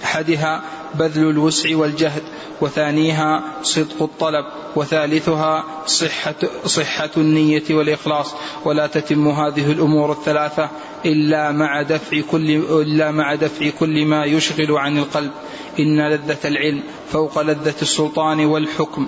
[0.04, 0.64] أحدها
[0.96, 2.24] بذل الوسع والجهد
[2.62, 6.36] وثانيها صدق الطلب وثالثها صحة,
[6.66, 8.34] صحة النية والإخلاص.
[8.66, 10.70] ولا تتم هذه الأمور الثلاثة
[11.06, 15.32] إلا مع دفع كل إلا مع دفع كل ما يشغل عن القلب.
[15.80, 19.08] إن لذة العلم فوق لذة السلطان والحكم.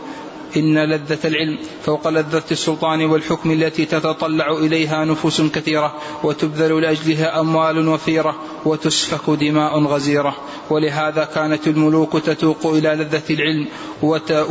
[0.57, 7.87] إن لذة العلم فوق لذة السلطان والحكم التي تتطلع إليها نفوس كثيرة وتبذل لأجلها أموال
[7.87, 8.35] وفيرة
[8.65, 10.35] وتسفك دماء غزيرة.
[10.69, 13.67] ولهذا كانت الملوك تتوق إلى لذة العلم
[14.01, 14.47] وت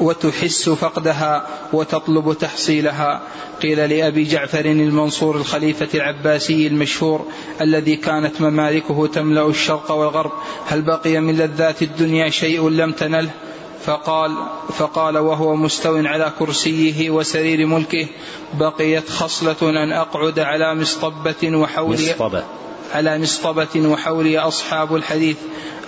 [0.00, 3.22] وتحس فقدها وتطلب تحصيلها.
[3.62, 7.26] قيل لأبي جعفر المنصور الخليفة العباسي المشهور
[7.60, 10.32] الذي كانت ممالكه تملأ الشرق والغرب
[10.66, 13.30] هل بقي من لذات الدنيا شيء لم تنله؟
[13.84, 14.36] فقال
[14.78, 18.06] فقال وهو مستو على كرسيه وسرير ملكه
[18.54, 22.44] بقيت خصلة أن أقعد على مصطبة وحولي مصطبة
[22.94, 25.36] على مصطبة وحولي أصحاب الحديث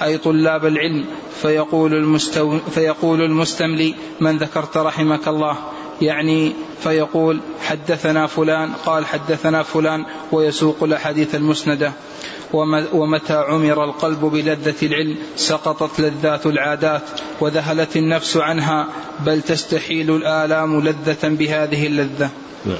[0.03, 1.07] أي طلاب العلم.
[1.43, 5.57] فيقول, المستو فيقول المستملي من ذكرت رحمك الله؟
[6.01, 11.93] يعني فيقول حدثنا فلان قال حدثنا فلان ويسوق الأحاديث المسندة
[12.93, 17.03] ومتى عمر القلب بلذة العلم سقطت لذات العادات
[17.40, 18.88] وذهلت النفس عنها
[19.26, 22.30] بل تستحيل الآلام لذة بهذه اللذة
[22.66, 22.78] نعم.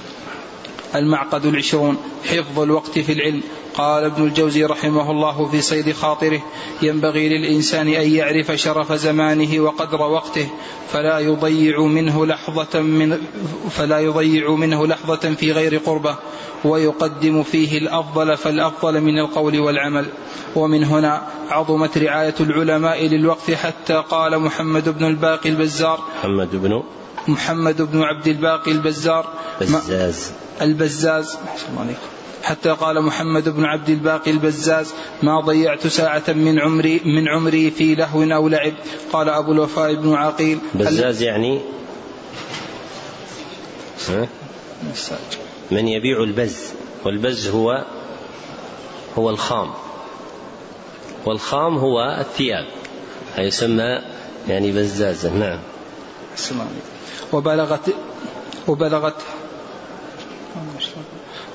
[0.95, 3.43] المعقد العشرون حفظ الوقت في العلم.
[3.75, 6.43] قال ابن الجوزي رحمه الله في صيد خاطره
[6.83, 10.49] ينبغي للإنسان أن يعرف شرف زمانه وقدر وقته
[10.93, 13.19] فلا يضيع منه لحظة من
[13.71, 16.17] فلا يضيع منه لحظة في غير قربة
[16.65, 20.07] ويقدم فيه الأفضل فالأفضل من القول والعمل.
[20.57, 26.01] ومن هنا عظمت رعاية العلماء للوقت حتى قال محمد بن الباقي البزار.
[26.19, 26.83] محمد بن
[27.29, 29.27] محمد بن عبد الباقي البزار.
[29.61, 30.33] بزاز.
[30.61, 31.39] البزاز
[32.43, 34.93] حتى قال محمد بن عبد الباقي البزاز
[35.23, 38.73] ما ضيعت ساعة من عمري من عمري في لهو أو لعب.
[39.13, 41.61] قال أبو الوفاء بن عقيل بزاز يعني؟
[45.71, 46.73] من يبيع البز
[47.05, 47.85] والبز هو
[49.19, 49.71] هو الخام.
[51.25, 52.67] والخام هو الثياب.
[53.39, 53.99] يسمى
[54.49, 55.59] يعني بزازا نعم.
[57.33, 57.95] وبلغت
[58.69, 59.15] وبلغت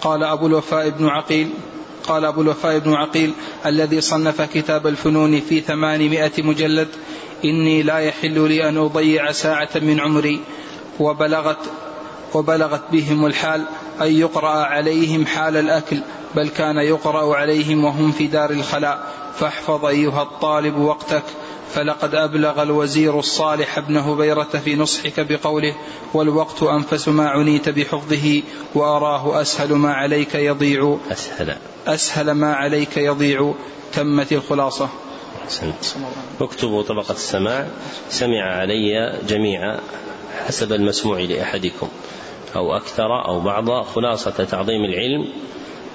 [0.01, 1.49] قال أبو الوفاء بن عقيل
[2.07, 3.33] قال أبو الوفاء بن عقيل
[3.65, 6.87] الذي صنف كتاب الفنون في ثمانمائة مجلد
[7.45, 10.41] إني لا يحل لي أن أضيع ساعة من عمري.
[10.99, 11.57] وبلغت
[12.33, 13.63] وبلغت بهم الحال
[14.01, 15.97] أن يقرأ عليهم حال الأكل
[16.35, 19.26] بل كان يقرأ عليهم وهم في دار الخلاء.
[19.39, 21.23] فاحفظ أيها الطالب وقتك
[21.73, 25.75] فلقد أبلغ الوزير الصالح ابن هبيرة في نصحك بقوله
[26.13, 28.41] والوقت أنفس ما عنيت بحفظه
[28.75, 30.97] وأراه أسهل ما عليك يضيع.
[31.11, 31.57] أسهل.
[31.87, 33.53] أسهل ما عليك يضيع.
[33.93, 34.89] تمت الخلاصة.
[35.45, 35.85] أحسنت.
[36.41, 37.67] اكتبوا طبقة السماع.
[38.09, 39.79] سمع علي جميعا
[40.47, 41.87] حسب المسموع لأحدكم
[42.55, 45.27] أو أكثر أو بعض خلاصة تعظيم العلم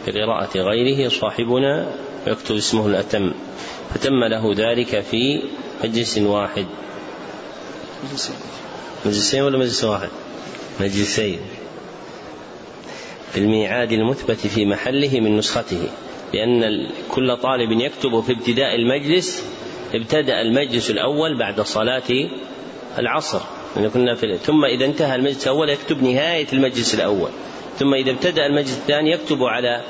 [0.07, 1.93] بقراءة غيره صاحبنا
[2.27, 3.33] يكتب اسمه الأتم.
[3.95, 5.43] فتم له ذلك في
[5.85, 6.67] مجلس واحد.
[9.07, 10.09] مجلسين ولا مجلس واحد؟
[10.81, 11.39] مجلسين.
[13.33, 15.89] في الميعاد المثبت في محله من نسخته
[16.35, 16.63] لأن
[17.09, 19.45] كل طالب يكتب في ابتداء المجلس
[19.95, 22.29] ابتدأ المجلس الأول بعد صلاة
[22.99, 23.41] العصر.
[23.77, 27.31] يعني كنا في ثم إذا انتهى المجلس الأول يكتب نهاية المجلس الأول.
[27.79, 29.81] ثم إذا ابتدأ المجلس الثاني يكتب على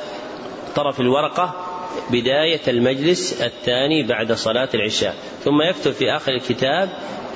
[0.74, 1.68] طرف الورقة
[2.11, 5.14] بداية المجلس الثاني بعد صلاة العشاء
[5.45, 6.89] ثم يكتب في آخر الكتاب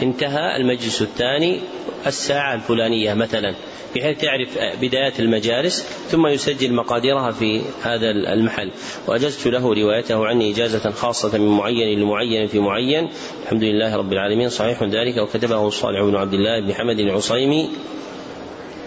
[0.03, 1.61] انتهى المجلس الثاني
[2.07, 3.55] الساعة الفلانية مثلا
[3.97, 8.71] بحيث تعرف بدايات المجالس ثم يسجل مقاديرها في هذا المحل.
[9.07, 13.09] وأجزت له روايته عني إجازة خاصة من معين لمعين في معين.
[13.43, 14.49] الحمد لله رب العالمين.
[14.49, 15.17] صحيح ذلك.
[15.17, 17.71] وكتبه صالح بن عبد الله بن حمد العصيمي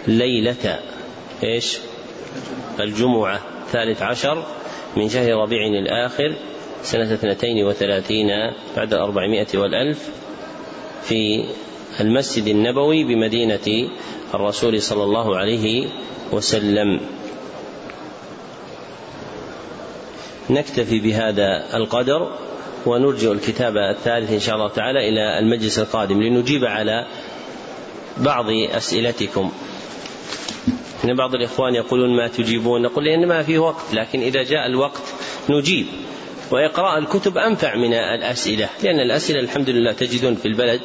[0.08, 0.80] ليلة.
[1.44, 1.78] إيش؟
[2.80, 4.46] الجمعة الثالث عشر
[4.98, 6.36] من شهر ربيع الآخر
[6.84, 8.28] سنة اثنتين وثلاثين
[8.78, 10.10] بعد أربعمائة والألف
[11.04, 11.46] في
[12.00, 13.90] المسجد النبوي بمدينة
[14.34, 15.88] الرسول صلى الله عليه
[16.32, 17.00] وسلم
[20.50, 22.32] نكتفي بهذا القدر
[22.86, 27.06] ونرجع الكتاب الثالث إن شاء الله تعالى إلى المجلس القادم لنجيب على
[28.18, 29.52] بعض أسئلتكم
[31.04, 35.04] إن بعض الإخوان يقولون ما تجيبون نقول لأن ما فيه وقت لكن إذا جاء الوقت
[35.50, 35.86] نجيب.
[36.52, 40.82] وإقراء الكتب أنفع من الأسئلة لأن الأسئلة الحمد لله تجدون في البلد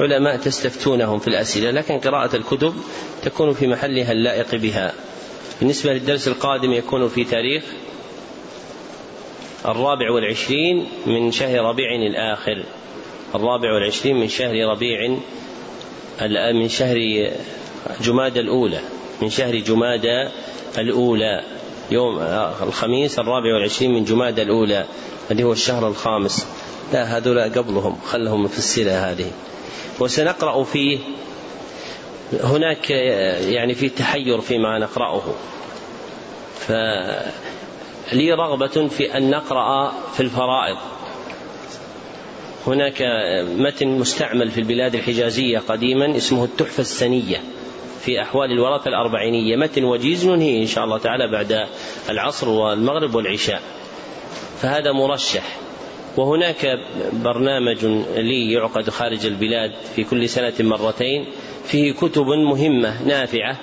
[0.00, 2.74] علماء تستفتونهم في الأسئلة لكن قراءة الكتب
[3.22, 4.92] تكون في محلها اللائق بها.
[5.60, 7.64] بالنسبة للدرس القادم يكون في تاريخ
[9.64, 12.64] الرابع والعشرين من شهر ربيع الآخر.
[13.34, 15.18] الرابع والعشرين من شهر ربيع
[16.52, 16.96] من شهر
[18.00, 18.80] جمادى الأولى.
[19.22, 20.28] من شهر جمادى
[20.78, 21.44] الأولى
[21.90, 22.18] يوم
[22.62, 24.84] الخميس الرابع والعشرين من جمادى الأولى
[25.30, 26.46] الذي هو الشهر الخامس.
[26.92, 29.30] لا هذول قبلهم خلهم في السلة هذه.
[30.00, 30.98] وسنقرأ فيه
[32.42, 32.90] هناك
[33.50, 35.22] يعني في تحير فيما نقرأه.
[36.58, 40.76] فلي رغبة في أن نقرأ في الفرائض.
[42.66, 43.02] هناك
[43.58, 47.42] متن مستعمل في البلاد الحجازية قديما اسمه التحفة السنية.
[48.06, 49.56] في أحوال الورثة الأربعينية.
[49.56, 51.66] متن وجيز ننهي إن شاء الله تعالى بعد
[52.10, 53.62] العصر والمغرب والعشاء.
[54.58, 55.56] فهذا مرشح.
[56.16, 56.78] وهناك
[57.12, 57.84] برنامج
[58.16, 61.26] لي يعقد خارج البلاد في كل سنة مرتين.
[61.64, 63.58] فيه كتب مهمة نافعة.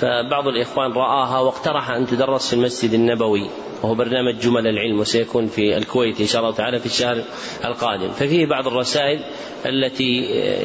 [0.00, 3.50] فبعض الإخوان رآها واقترح أن تدرس في المسجد النبوي.
[3.82, 7.22] وهو برنامج جمل العلم وسيكون في الكويت إن شاء الله تعالى في الشهر
[7.64, 8.10] القادم.
[8.10, 9.24] ففيه بعض الرسائل
[9.66, 10.22] التي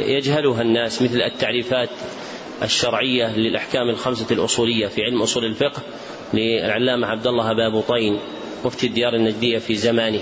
[0.07, 1.89] يجهلها الناس مثل التعريفات
[2.63, 5.81] الشرعية للأحكام الخمسة الأصولية في علم أصول الفقه
[6.33, 8.19] للعلامة عبد الله باب طين
[8.65, 10.21] مفتي الديار النجدية في زمانه.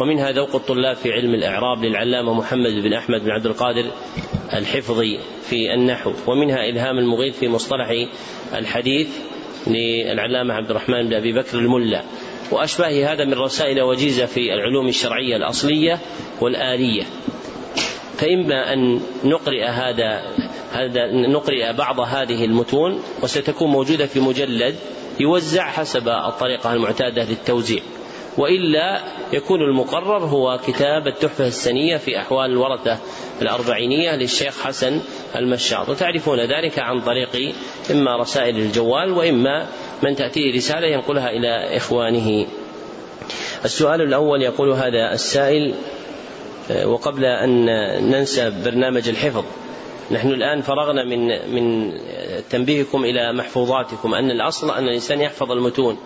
[0.00, 3.84] ومنها ذوق الطلاب في علم الإعراب للعلامة محمد بن أحمد بن عبد القادر
[4.54, 6.12] الحفظي في النحو.
[6.26, 8.06] ومنها إلهام المغيث في مصطلح
[8.54, 9.08] الحديث
[9.66, 12.02] للعلامة عبد الرحمن بن أبي بكر الملا.
[12.50, 16.00] وأشباه هذا من رسائل وجيزة في العلوم الشرعية الأصلية
[16.40, 17.02] والآلية.
[18.18, 20.22] فإما أن نقرئ هذا
[20.72, 24.74] هذا نقرئ بعض هذه المتون وستكون موجودة في مجلد
[25.20, 27.82] يوزع حسب الطريقة المعتادة للتوزيع.
[28.38, 29.02] وإلا
[29.32, 32.98] يكون المقرر هو كتاب التحفة السنية في أحوال الورثة
[33.42, 35.00] الأربعينية للشيخ حسن
[35.36, 35.88] المشاط.
[35.88, 37.54] وتعرفون ذلك عن طريق
[37.90, 39.66] إما رسائل الجوال وإما
[40.02, 42.46] من تأتيه رسالة ينقلها إلى إخوانه.
[43.64, 45.74] السؤال الأول يقول هذا السائل
[46.84, 47.66] وقبل أن
[48.10, 49.44] ننسى برنامج الحفظ
[50.10, 51.92] نحن الآن فرغنا من من
[52.50, 55.98] تنبيهكم إلى محفوظاتكم أن الأصل أن الإنسان يحفظ المتون.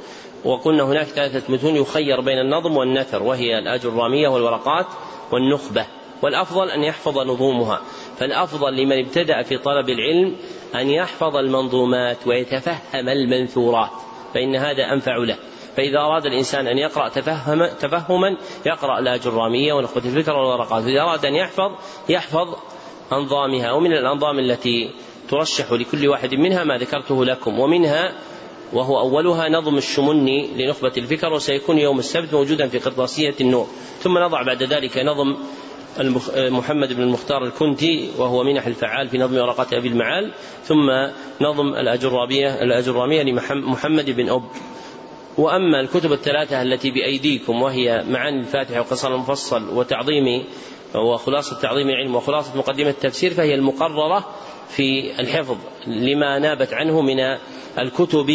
[0.44, 4.86] وقلنا هناك ثلاثة متون يخير بين النظم والنثر وهي الرامية والورقات
[5.32, 5.86] والنخبة.
[6.22, 7.80] والأفضل أن يحفظ نظومها.
[8.18, 10.36] فالأفضل لمن ابتدأ في طلب العلم
[10.74, 13.90] أن يحفظ المنظومات ويتفهم المنثورات
[14.34, 15.36] فإن هذا أنفع له.
[15.76, 18.36] فإذا أراد الإنسان أن يقرأ تفهم تفهما
[18.66, 20.84] يقرأ الرامية ونخبة الفكر والورقات.
[20.84, 21.70] إذا أراد أن يحفظ
[22.08, 22.54] يحفظ
[23.12, 24.90] أنظامها ومن الأنظام التي
[25.28, 28.12] ترشح لكل واحد منها ما ذكرته لكم ومنها
[28.72, 33.66] وهو أولها نظم الشمني لنخبة الفكر وسيكون يوم السبت موجودا في قرطاسية النور
[34.00, 35.36] ثم نضع بعد ذلك نظم
[36.36, 40.32] محمد بن المختار الكنتي وهو منح الفعال في نظم ورقات أبي المعال.
[40.64, 40.90] ثم
[41.40, 44.44] نظم الأجرابية الأجرامية لمحمد بن أب.
[45.38, 50.44] وأما الكتب الثلاثة التي بأيديكم وهي معاني الفاتحة وقصر المفصل وتعظيم
[50.94, 54.24] وخلاصة تعظيم العلم وخلاصة مقدمة التفسير فهي المقررة
[54.68, 57.20] في الحفظ لما نابت عنه من
[57.78, 58.30] الكتب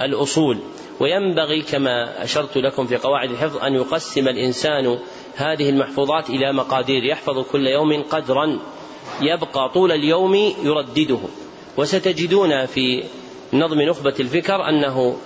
[0.00, 0.58] الأصول.
[1.00, 4.98] وينبغي كما أشرت لكم في قواعد الحفظ أن يقسم الإنسان
[5.34, 7.04] هذه المحفوظات إلى مقادير.
[7.04, 8.58] يحفظ كل يوم قدرا
[9.20, 11.18] يبقى طول اليوم يردده.
[11.76, 13.04] وستجدون في
[13.52, 15.16] نظم نخبة الفكر أنه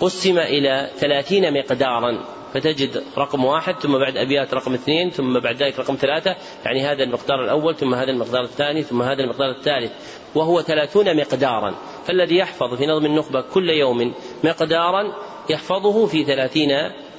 [0.00, 2.24] قسم إلى ثلاثين مقدارا.
[2.54, 7.02] فتجد رقم واحد ثم بعد أبيات رقم اثنين ثم بعد ذلك رقم ثلاثة يعني هذا
[7.02, 9.92] المقدار الأول ثم هذا المقدار الثاني ثم هذا المقدار الثالث
[10.34, 11.74] وهو ثلاثون مقدارا.
[12.06, 15.12] فالذي يحفظ في نظم النخبة كل يوم مقدارا
[15.50, 16.70] يحفظه في ثلاثين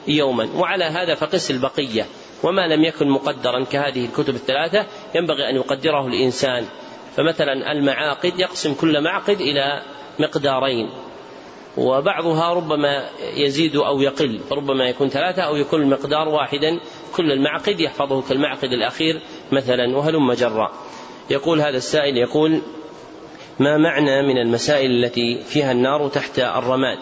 [0.07, 0.49] يوما.
[0.55, 2.05] وعلى هذا فقس البقية.
[2.43, 6.65] وما لم يكن مقدرا كهذه الكتب الثلاثة ينبغي أن يقدره الإنسان.
[7.15, 9.81] فمثلا المعاقد يقسم كل معقد إلى
[10.19, 10.89] مقدارين.
[11.77, 16.79] وبعضها ربما يزيد أو يقل فربما يكون ثلاثة أو يكون المقدار واحدا
[17.15, 19.21] كل المعقد يحفظه كالمعقد الأخير
[19.51, 20.71] مثلا وهلم جرا.
[21.29, 22.61] يقول هذا السائل يقول
[23.59, 26.97] ما معنى من المسائل التي فيها النار تحت الرماد؟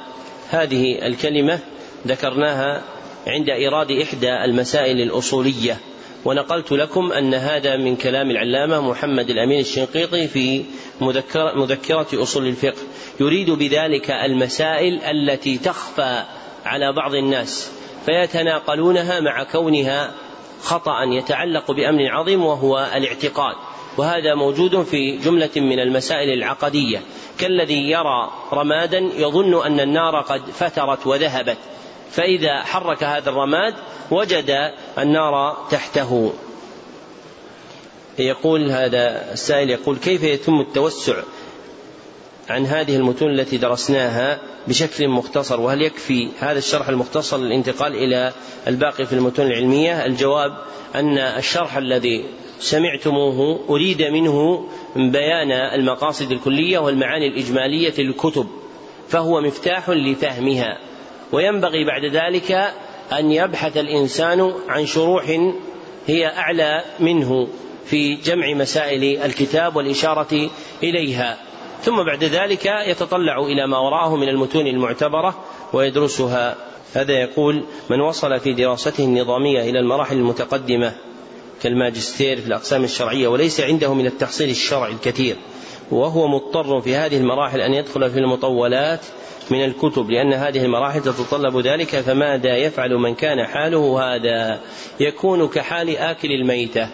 [0.50, 1.60] هذه الكلمة
[2.08, 2.84] ذكرناها
[3.28, 5.78] عند إيراد إحدى المسائل الأصولية.
[6.26, 10.64] ونقلت لكم أن هذا من كلام العلامة محمد الأمين الشنقيطي في
[11.02, 12.82] مذكرة, مذكرة أصول الفقه.
[13.20, 16.24] يريد بذلك المسائل التي تخفى
[16.66, 17.72] على بعض الناس
[18.06, 20.14] فيتناقلونها مع كونها
[20.62, 23.56] خطأ يتعلق بأمر عظيم وهو الاعتقاد.
[23.98, 27.02] وهذا موجود في جملة من المسائل العقدية.
[27.40, 31.58] كالذي يرى رمادا يظن أن النار قد فترت وذهبت.
[32.12, 33.74] فإذا حرك هذا الرماد
[34.12, 36.34] وجد النار تحته.
[38.20, 41.16] يقول هذا السائل يقول كيف يتم التوسع
[42.50, 48.34] عن هذه المتون التي درسناها بشكل مختصر؟ وهل يكفي هذا الشرح المختصر للانتقال إلى
[48.68, 50.58] الباقي في المتون العلمية؟ الجواب
[50.96, 52.26] أن الشرح الذي
[52.60, 58.48] سمعتموه أريد منه بيان المقاصد الكلية والمعاني الإجمالية للكتب
[59.10, 60.91] فهو مفتاح لفهمها.
[61.32, 62.74] وينبغي بعد ذلك
[63.20, 65.52] أن يبحث الإنسان عن شروح
[66.08, 67.48] هي أعلى منه
[67.86, 70.50] في جمع مسائل الكتاب والإشارة
[70.84, 71.38] إليها.
[71.84, 75.40] ثم بعد ذلك يتطلع إلى ما وراءه من المتون المعتبرة
[75.74, 76.56] ويدرسها.
[76.94, 80.94] هذا يقول من وصل في دراسته النظامية إلى المراحل المتقدمة
[81.64, 85.36] كالماجستير في الأقسام الشرعية وليس عنده من التحصيل الشرعي الكثير
[85.92, 89.00] وهو مضطر في هذه المراحل أن يدخل في المطولات
[89.52, 94.60] من الكتب لأن هذه المراحل تتطلب ذلك فماذا يفعل من كان حاله هذا؟
[95.00, 96.90] يكون كحال آكل الميتة.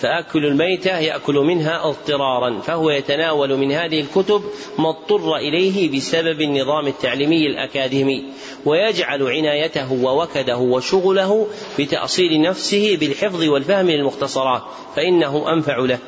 [0.00, 4.42] فآكل الميتة يأكل منها اضطرارا فهو يتناول من هذه الكتب
[4.78, 8.24] ما اضطر إليه بسبب النظام التعليمي الأكاديمي
[8.64, 11.46] ويجعل عنايته ووكده وشغله
[11.78, 14.62] بتأصيل نفسه بالحفظ والفهم للمختصرات
[14.96, 15.98] فإنه أنفع له.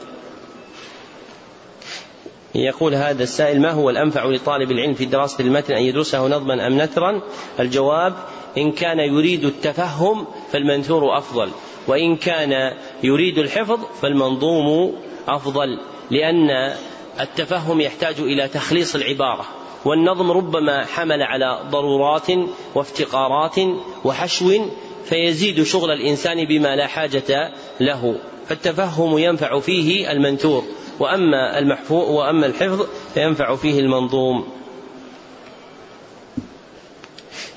[2.54, 6.78] يقول هذا السائل ما هو الأنفع لطالب العلم في دراسة المتن أن يدرسه نظما أم
[6.78, 7.22] نثرا؟
[7.60, 8.14] الجواب
[8.58, 11.50] إن كان يريد التفهم فالمنثور أفضل
[11.86, 12.72] وإن كان
[13.02, 14.94] يريد الحفظ فالمنظوم
[15.28, 15.80] أفضل
[16.10, 16.74] لأن
[17.20, 19.46] التفهم يحتاج إلى تخليص العبارة
[19.84, 22.26] والنظم ربما حمل على ضرورات
[22.74, 23.56] وافتقارات
[24.04, 24.66] وحشو
[25.04, 28.14] فيزيد شغل الإنسان بما لا حاجة له
[28.48, 30.64] فالتفهم ينفع فيه المنثور.
[31.00, 34.48] وأما المحفوظ وأما الحفظ فينفع فيه المنظوم.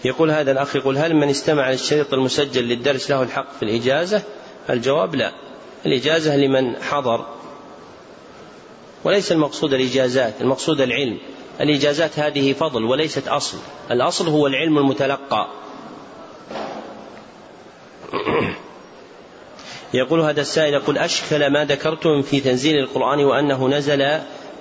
[0.05, 4.21] يقول هذا الأخ يقول هل من استمع للشريط المسجل للدرس له الحق في الإجازة؟
[4.69, 5.31] الجواب لا.
[5.85, 7.25] الإجازة لمن حضر.
[9.03, 11.17] وليس المقصود الإجازات المقصود العلم.
[11.61, 13.57] الإجازات هذه فضل وليست أصل.
[13.91, 15.47] الأصل هو العلم المتلقى.
[19.93, 24.07] يقول هذا السائل يقول أشكل ما ذكرتم في تنزيل القرآن وأنه نزل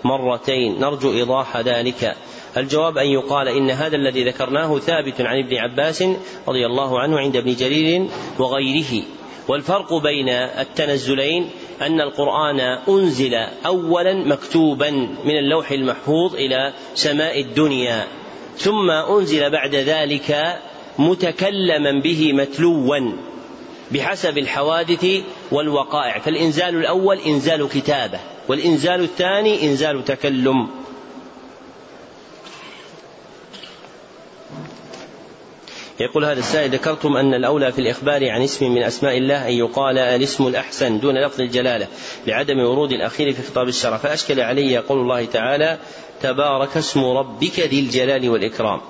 [0.05, 2.17] مرتين نرجو إيضاح ذلك.
[2.57, 6.03] الجواب أن يقال إن هذا الذي ذكرناه ثابت عن ابن عباس
[6.49, 8.07] رضي الله عنه عند ابن جرير
[8.39, 9.03] وغيره.
[9.49, 11.51] والفرق بين التنزلين
[11.83, 13.35] أن القرآن أنزل
[13.67, 14.91] أولا مكتوبا
[15.25, 18.07] من اللوح المحفوظ إلى سماء الدنيا
[18.57, 20.59] ثم أنزل بعد ذلك
[20.99, 23.13] متكلما به متلوا.
[23.93, 25.07] بحسب الحوادث
[25.53, 26.19] والوقائع.
[26.19, 30.69] فالإنزال الأول إنزال كتابة والإنزال الثاني إنزال تكلم.
[36.01, 39.99] يقول هذا السائل ذكرتم أن الأولى في الإخبار عن اسم من أسماء الله أن يقال
[39.99, 41.87] الاسم الأحسن دون لفظ الجلالة
[42.27, 43.97] لعدم ورود الأخير في خطاب الشرع.
[43.97, 45.79] فأشكل علي يقول الله تعالى
[46.23, 48.81] تبارك اسم ربك ذي الجلال والإكرام.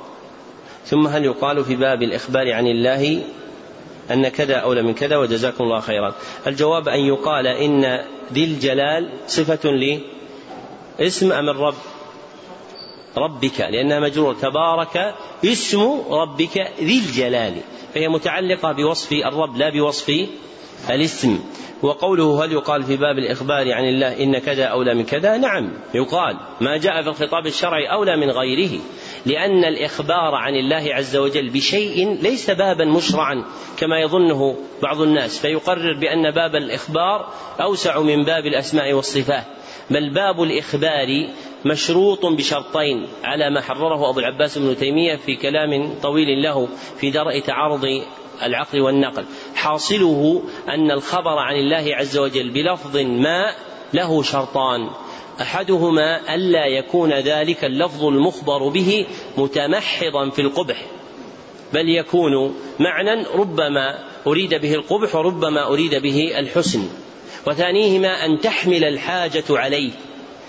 [0.87, 3.23] ثم هل يقال في باب الإخبار عن الله
[4.13, 6.15] أن كذا أولى من كذا وجزاكم الله خيرا.
[6.47, 9.71] الجواب أن يقال إن ذي الجلال صفة
[10.99, 11.75] لاسم أم الرب؟
[13.17, 14.33] ربك لأنها مجرورة.
[14.33, 17.55] تبارك اسم ربك ذي الجلال.
[17.95, 20.29] فهي متعلقة بوصف الرب لا بوصف
[20.91, 21.39] الاسم.
[21.83, 26.37] وقوله هل يقال في باب الإخبار عن الله إن كذا أولى من كذا؟ نعم يقال.
[26.61, 28.81] ما جاء في الخطاب الشرعي أولى من غيره.
[29.27, 33.45] لأن الإخبار عن الله عز وجل بشيء ليس بابا مشرعا
[33.77, 37.29] كما يظنه بعض الناس فيقرر بأن باب الإخبار
[37.61, 39.45] أوسع من باب الأسماء والصفات
[39.91, 41.29] بل باب الإخبار
[41.65, 46.69] مشروط بشرطين على ما حرره أبو العباس بن تيمية في كلام طويل له
[47.01, 47.87] في درء تعارض
[48.43, 49.25] العقل والنقل.
[49.55, 53.55] حاصله أن الخبر عن الله عز وجل بلفظ ما
[53.95, 54.91] له شرطان.
[55.43, 60.87] أحدهما ألا يكون ذلك اللفظ المخبر به متمحضا في القبح
[61.73, 66.89] بل يكون معنى ربما أريد به القبح وربما أريد به الحسن.
[67.47, 69.91] وثانيهما أن تحمل الحاجة عليه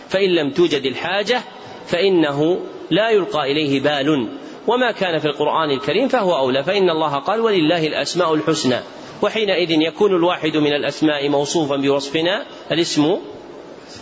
[0.09, 1.41] فإن لم توجد الحاجة
[1.87, 4.27] فإنه لا يلقى إليه بال.
[4.67, 8.79] وما كان في القرآن الكريم فهو أولى فإن الله قال ولله الأسماء الحسنى
[9.21, 13.17] وحينئذ يكون الواحد من الأسماء موصوفا بوصفنا الاسم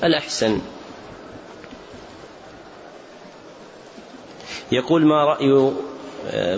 [0.04, 0.62] الأحسن.
[4.72, 5.72] يقول ما رأي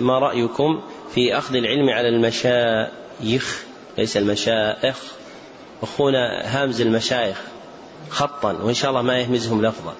[0.00, 0.80] ما رأيكم
[1.14, 3.64] في أخذ العلم على المشايخ؟
[3.98, 4.96] ليس المشائخ
[5.82, 7.40] أخونا هامز المشايخ
[8.10, 9.94] خطا وإن شاء الله ما يهمزهم لفظا.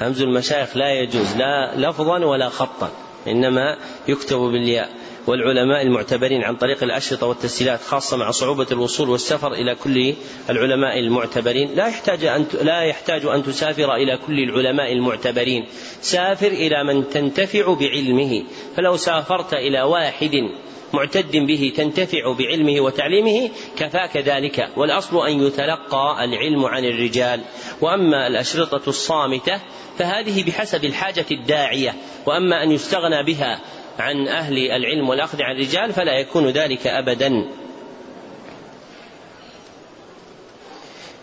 [0.00, 2.90] همز المشايخ لا يجوز لا لفظا ولا خطا
[3.28, 3.76] إنما
[4.08, 4.90] يكتب بالياء.
[5.26, 10.14] والعلماء المعتبرين عن طريق الأشرطة والتسجيلات خاصة مع صعوبة الوصول والسفر إلى كل
[10.50, 11.74] العلماء المعتبرين.
[11.74, 15.66] لا يحتاج أن لا يحتاج أن تسافر إلى كل العلماء المعتبرين.
[16.00, 18.44] سافر إلى من تنتفع بعلمه.
[18.76, 20.50] فلو سافرت إلى واحد
[20.92, 24.68] معتد به تنتفع بعلمه وتعليمه كفاك ذلك.
[24.76, 27.40] والأصل أن يتلقى العلم عن الرجال.
[27.80, 29.60] وأما الأشرطة الصامتة
[29.98, 31.94] فهذه بحسب الحاجة الداعية.
[32.26, 33.60] وأما أن يستغنى بها
[33.98, 37.48] عن أهل العلم والأخذ عن الرجال فلا يكون ذلك أبدا.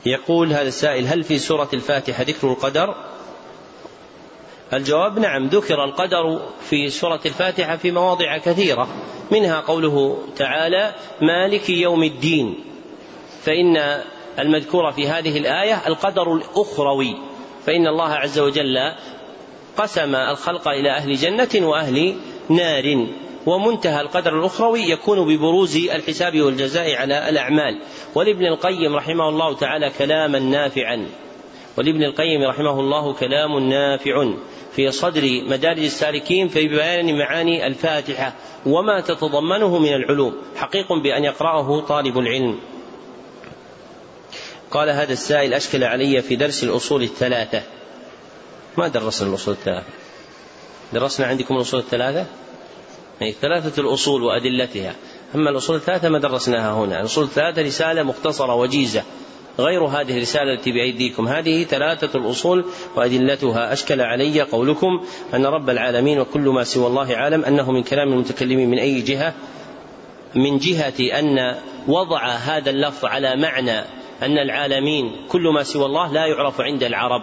[0.06, 2.96] يقول هذا السائل هل في سورة الفاتحة ذكر القدر؟
[4.74, 8.88] الجواب نعم ذكر القدر في سورة الفاتحة في مواضع كثيرة.
[9.32, 12.56] منها قوله تعالى مالك يوم الدين.
[13.42, 14.02] فإن
[14.40, 17.18] المذكور في هذه الآية القدر الأخروي.
[17.66, 18.92] فإن الله عز وجل
[19.78, 22.16] قسم الخلق إلى أهل جنة وأهل
[22.50, 23.08] نار
[23.46, 27.82] ومنتهى القدر الأخروي يكون ببروز الحساب والجزاء على الأعمال.
[28.16, 31.08] ولابن القيم رحمه الله تعالى كلاما نافعا.
[31.78, 34.34] ولابن القيم رحمه الله كلام نافع
[34.76, 38.34] في صدر مدارج السالكين في بيان معاني الفاتحة
[38.66, 40.36] وما تتضمنه من العلوم.
[40.56, 42.60] حقيق بأن يقرأه طالب العلم.
[44.72, 47.64] قال هذا السائل أشكل علي في درس الأصول الثلاثة.
[48.78, 49.88] ما درسنا الأصول الثلاثة؟
[50.94, 52.26] درسنا عندكم الأصول الثلاثة؟
[53.22, 54.96] أي ثلاثة الأصول وأدلتها.
[55.36, 57.00] أما الأصول الثلاثة ما درسناها هنا.
[57.00, 59.04] الأصول الثلاثة رسالة مختصرة وجيزة.
[59.60, 61.28] غير هذه الرسالة التي بأيديكم.
[61.28, 62.66] هذه ثلاثة الأصول
[62.96, 63.74] وأدلتها.
[63.74, 68.70] أشكل علي قولكم أن رب العالمين وكل ما سوى الله عالم أنه من كلام المتكلمين
[68.70, 69.34] من أي جهة؟
[70.36, 71.56] من جهة أن
[71.88, 73.80] وضع هذا اللفظ على معنى
[74.22, 77.22] أن العالمين كل ما سوى الله لا يعرف عند العرب.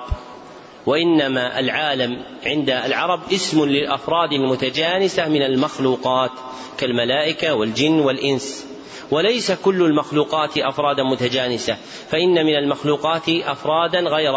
[0.86, 6.30] وإنما العالم عند العرب اسم للأفراد المتجانسة من المخلوقات
[6.78, 8.66] كالملائكة والجن والإنس.
[9.10, 11.76] وليس كل المخلوقات أفرادا متجانسة
[12.10, 14.32] فإن من المخلوقات أفرادا غير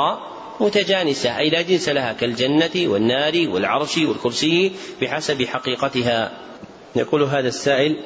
[0.59, 1.37] متجانسة.
[1.37, 4.71] أي لا جنس لها كالجنة والنار والعرش والكرسي
[5.01, 6.31] بحسب حقيقتها.
[6.95, 7.97] يقول هذا السائل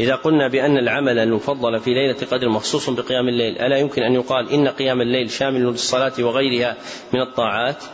[0.00, 4.50] إذا قلنا بأن العمل المفضل في ليلة القدر مخصوص بقيام الليل ألا يمكن أن يقال
[4.50, 6.76] إن قيام الليل شامل للصلاة وغيرها
[7.12, 7.84] من الطاعات؟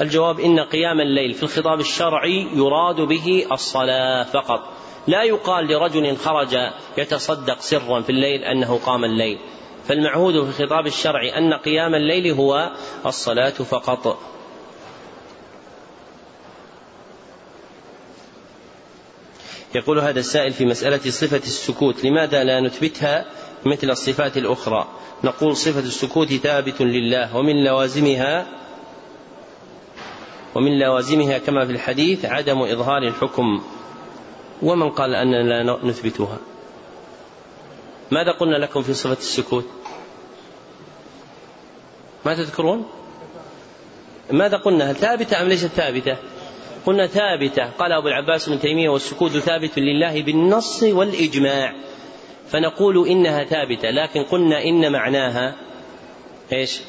[0.00, 4.60] الجواب إن قيام الليل في الخطاب الشرعي يراد به الصلاة فقط.
[5.06, 6.56] لا يقال لرجل خرج
[6.98, 9.38] يتصدق سرا في الليل أنه قام الليل.
[9.84, 12.70] فالمعهود في الخطاب الشرعي أن قيام الليل هو
[13.06, 14.18] الصلاة فقط.
[19.76, 23.24] يقول هذا السائل في مسألة صفة السكوت لماذا لا نثبتها
[23.66, 24.86] مثل الصفات الأخرى؟
[25.24, 28.46] نقول صفة السكوت ثابت لله ومن لوازمها
[30.54, 33.62] ومن لوازمها كما في الحديث عدم إظهار الحكم
[34.62, 36.38] ومن قال أننا لا نثبتها.
[38.10, 39.66] ماذا قلنا لكم في صفة السكوت؟
[42.26, 42.86] ما تذكرون؟
[44.30, 46.16] ماذا قلنا؟ هل ثابتة أم ليست ثابتة؟
[46.86, 47.70] قلنا ثابتة.
[47.70, 51.74] قال أبو العباس بن تيمية والسكوت ثابت لله بالنص والإجماع.
[52.48, 55.54] فنقول إنها ثابتة لكن قلنا إن معناها
[56.52, 56.80] إيش؟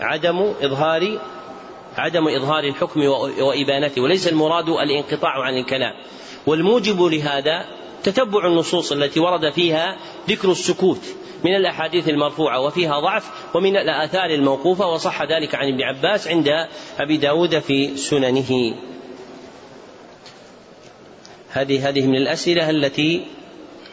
[0.00, 1.18] عدم إظهار
[1.96, 3.00] عدم إظهار الحكم
[3.40, 4.02] وإبانته.
[4.02, 5.92] وليس المراد الانقطاع عن الكلام.
[6.46, 7.64] والموجب لهذا
[8.02, 9.96] تتبع النصوص التي ورد فيها
[10.28, 11.02] ذكر السكوت.
[11.44, 16.48] من الأحاديث المرفوعة وفيها ضعف ومن الآثار الموقوفة وصح ذلك عن ابن عباس عند
[16.98, 18.74] أبي داود في سننه.
[21.50, 23.24] هذه هذه من الأسئلة التي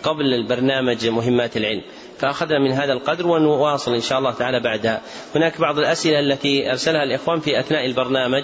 [0.03, 1.81] قبل البرنامج مهمات العلم.
[2.19, 5.01] فأخذنا من هذا القدر ونواصل إن شاء الله تعالى بعدها
[5.35, 8.43] هناك بعض الأسئلة التي أرسلها الإخوان في أثناء البرنامج.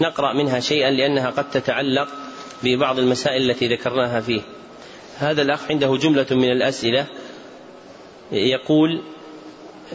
[0.00, 2.08] نقرأ منها شيئا لأنها قد تتعلق
[2.62, 4.40] ببعض المسائل التي ذكرناها فيه.
[5.18, 7.06] هذا الأخ عنده جملة من الأسئلة.
[8.32, 9.02] يقول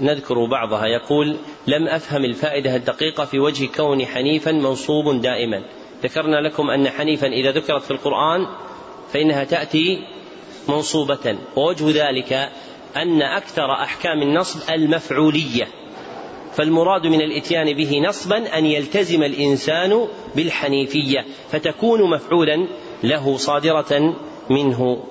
[0.02, 5.64] نذكر بعضها يقول لم أفهم الفائدة الدقيقة في وجه كون حنيفا منصوب دائما.
[6.04, 8.48] ذكرنا لكم أن حنيفا إذا ذكرت في القرآن
[9.14, 10.04] فإنها تأتي
[10.70, 11.38] منصوبة.
[11.56, 12.34] ووجه ذلك
[12.98, 15.68] أن أكثر أحكام النصب المفعولية.
[16.54, 22.68] فالمراد من الإتيان به نصبا أن يلتزم الإنسان بالحنيفية فتكون مفعولا
[23.04, 24.16] له صادرة
[24.50, 25.04] منه.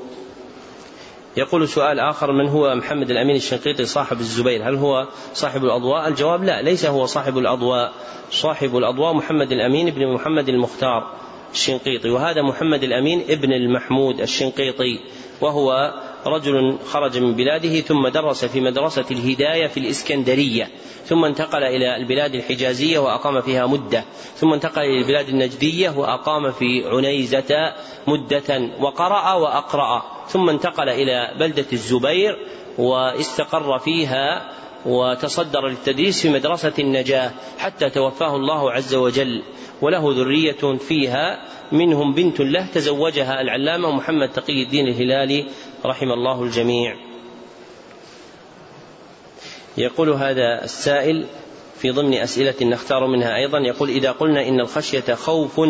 [1.37, 4.69] يقول سؤال آخر من هو محمد الأمين الشنقيطي صاحب الزبير.
[4.69, 7.93] هل هو صاحب الأضواء؟ الجواب لا ليس هو صاحب الأضواء.
[8.31, 11.25] صاحب الأضواء محمد الأمين بن محمد المختار
[11.55, 15.01] الشنقيطي وهذا محمد الأمين ابن المحمود الشنقيطي
[15.41, 15.95] وهو
[16.27, 20.69] رجل خرج من بلاده ثم درس في مدرسة الهداية في الإسكندرية
[21.05, 24.05] ثم انتقل إلى البلاد الحجازية وأقام فيها مدة
[24.37, 27.75] ثم انتقل إلى البلاد النجدية وأقام في عنيزة
[28.07, 30.14] مدة وقرأ وأقرأ.
[30.29, 32.37] ثم انتقل إلى بلدة الزبير
[32.79, 34.51] واستقر فيها
[34.87, 39.43] وتصدر للتدريس في مدرسة النجاة حتى توفاه الله عز وجل
[39.83, 45.47] وله ذرية فيها منهم بنت له تزوجها العلامة محمد تقي الدين الهلالي
[45.87, 46.97] رحم الله الجميع.
[49.77, 51.27] يقول هذا السائل
[51.77, 55.61] في ضمن أسئلة نختار منها أيضا يقول إذا قلنا إن الخشية خوف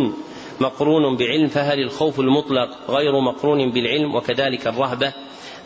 [0.61, 5.13] مقرون بعلم فهل الخوف المطلق غير مقرون بالعلم؟ وكذلك الرهبة.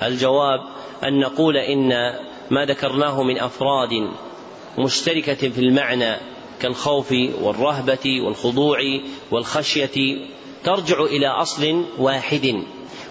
[0.02, 0.60] الجواب
[1.04, 1.88] أن نقول إن
[2.50, 3.90] ما ذكرناه من أفراد
[4.78, 6.16] مشتركة في المعنى
[6.60, 8.78] كالخوف والرهبة والخضوع
[9.30, 10.18] والخشية
[10.64, 12.62] ترجع إلى أصل واحد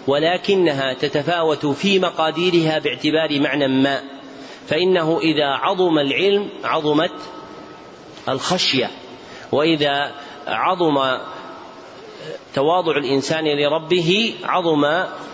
[0.08, 4.02] ولكنها تتفاوت في مقاديرها باعتبار معنى ما.
[4.68, 7.14] فإنه إذا عظم العلم عظمت
[8.30, 8.92] الخشية
[9.52, 10.12] وإذا
[10.48, 10.98] عظم
[12.54, 14.82] تواضع الإنسان لربه عظم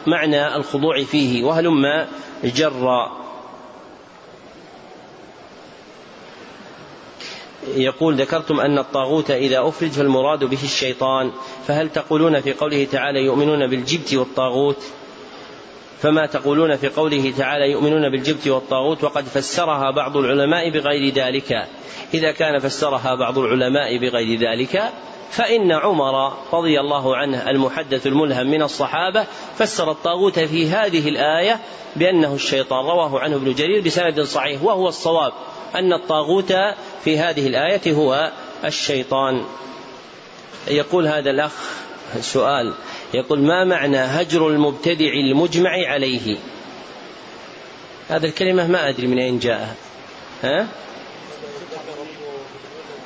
[0.07, 2.07] معنى الخضوع فيه وهلما
[2.43, 3.09] جر.
[7.75, 11.31] يقول ذكرتم أن الطاغوت إذا أفرج فالمراد به الشيطان
[11.67, 14.83] فهل تقولون في قوله تعالى يؤمنون بالجبت والطاغوت؟
[16.01, 21.67] فما تقولون في قوله تعالى يؤمنون بالجبت والطاغوت؟ وقد فسرها بعض العلماء بغير ذلك.
[22.13, 24.91] إذا كان فسرها بعض العلماء بغير ذلك
[25.34, 29.25] فإن عمر رضي الله عنه المحدث الملهم من الصحابة
[29.57, 31.59] فسر الطاغوت في هذه الآية
[31.95, 35.34] بأنه الشيطان رواه عنه ابن جرير بسند صحيح وهو الصواب
[35.75, 36.53] أن الطاغوت
[37.03, 38.31] في هذه الآية هو
[38.65, 39.45] الشيطان.
[40.67, 41.53] يقول هذا الأخ
[42.19, 42.73] سؤال
[43.13, 46.38] يقول ما معنى هجر المبتدع المجمع عليه؟
[48.09, 49.75] هذه الكلمة ما أدري من أين جاءها.
[50.43, 50.67] ها؟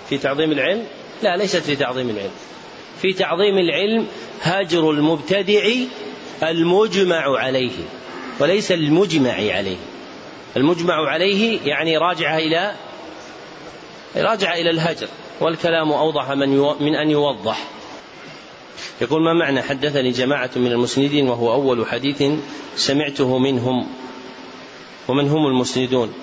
[0.09, 0.87] في تعظيم العلم؟
[1.23, 2.31] لا ليست في تعظيم العلم.
[3.01, 4.07] في تعظيم العلم
[4.41, 5.69] هجر المبتدع
[6.43, 7.71] المجمع عليه
[8.39, 9.77] وليس المجمع عليه.
[10.57, 12.75] المجمع عليه يعني راجع إلى
[14.15, 15.07] راجع إلى الهجر
[15.39, 16.49] والكلام أوضح من,
[16.79, 17.63] من أن يوضح.
[19.01, 22.23] يقول ما معنى؟ حدثني جماعة من المسندين وهو أول حديث
[22.75, 23.87] سمعته منهم
[25.07, 26.13] ومن هم المسندون.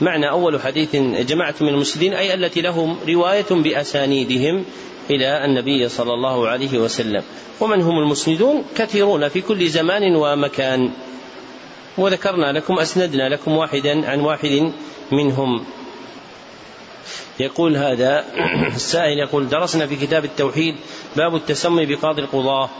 [0.00, 4.64] معنى أول حديث جماعة من المسندين أي التي لهم رواية بأسانيدهم
[5.10, 7.22] إلى النبي صلى الله عليه وسلم.
[7.60, 10.90] ومن هم المسندون؟ كثيرون في كل زمان ومكان.
[11.98, 14.72] وذكرنا لكم أسندنا لكم واحدا عن واحد
[15.12, 15.64] منهم.
[17.40, 18.24] يقول هذا
[18.76, 20.74] السائل يقول درسنا في كتاب التوحيد
[21.16, 22.70] باب التسمي بقاضي القضاة.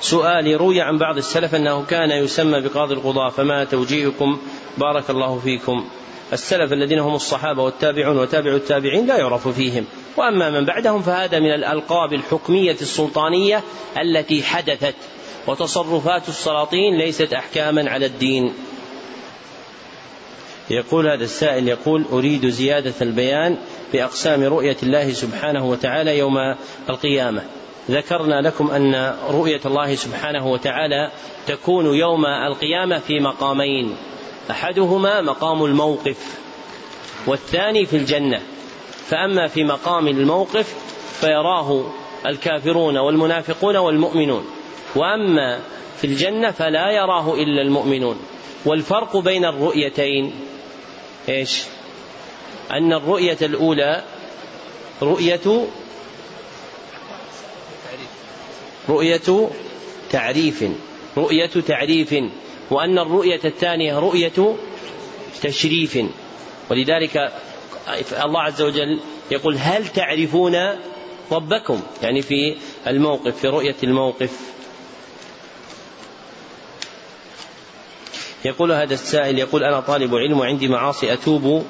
[0.00, 4.38] سؤالي روي عن بعض السلف أنه كان يسمى بقاضي القضاة فما توجيهكم؟
[4.78, 5.84] بارك الله فيكم.
[6.32, 9.84] السلف الذين هم الصحابة والتابعون وتابع التابعين لا يعرف فيهم.
[10.16, 13.62] وأما من بعدهم فهذا من الألقاب الحكمية السلطانية
[14.02, 14.94] التي حدثت.
[15.46, 18.52] وتصرفات السلاطين ليست أحكاما على الدين.
[20.70, 23.56] يقول هذا السائل يقول أريد زيادة البيان
[23.92, 26.36] بأقسام رؤية الله سبحانه وتعالى يوم
[26.90, 27.42] القيامة.
[27.90, 31.10] ذكرنا لكم أن رؤية الله سبحانه وتعالى
[31.46, 33.96] تكون يوم القيامة في مقامين.
[34.50, 36.38] أحدهما مقام الموقف
[37.26, 38.42] والثاني في الجنة
[39.06, 40.74] فأما في مقام الموقف
[41.20, 41.84] فيراه
[42.26, 44.44] الكافرون والمنافقون والمؤمنون
[44.96, 45.60] وأما
[45.98, 48.18] في الجنة فلا يراه إلا المؤمنون
[48.64, 50.32] والفرق بين الرؤيتين
[51.28, 51.62] إيش؟
[52.70, 54.02] أن الرؤية الأولى
[55.02, 55.66] رؤية
[58.88, 59.48] رؤية
[60.10, 60.64] تعريف
[61.16, 62.14] رؤية تعريف
[62.70, 64.56] وأن الرؤية الثانية رؤية
[65.42, 65.98] تشريف.
[66.70, 67.32] ولذلك
[68.24, 69.00] الله عز وجل
[69.30, 70.56] يقول هل تعرفون
[71.32, 72.56] ربكم؟ يعني في
[72.86, 74.30] الموقف في رؤية الموقف.
[78.44, 81.64] يقول هذا السائل يقول أنا طالب علم وعندي معاصي أتوب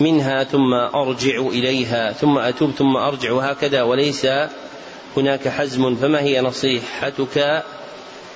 [0.00, 4.26] منها ثم أرجع إليها ثم أتوب ثم أرجع وهكذا وليس
[5.16, 7.64] هناك حزم فما هي نصيحتك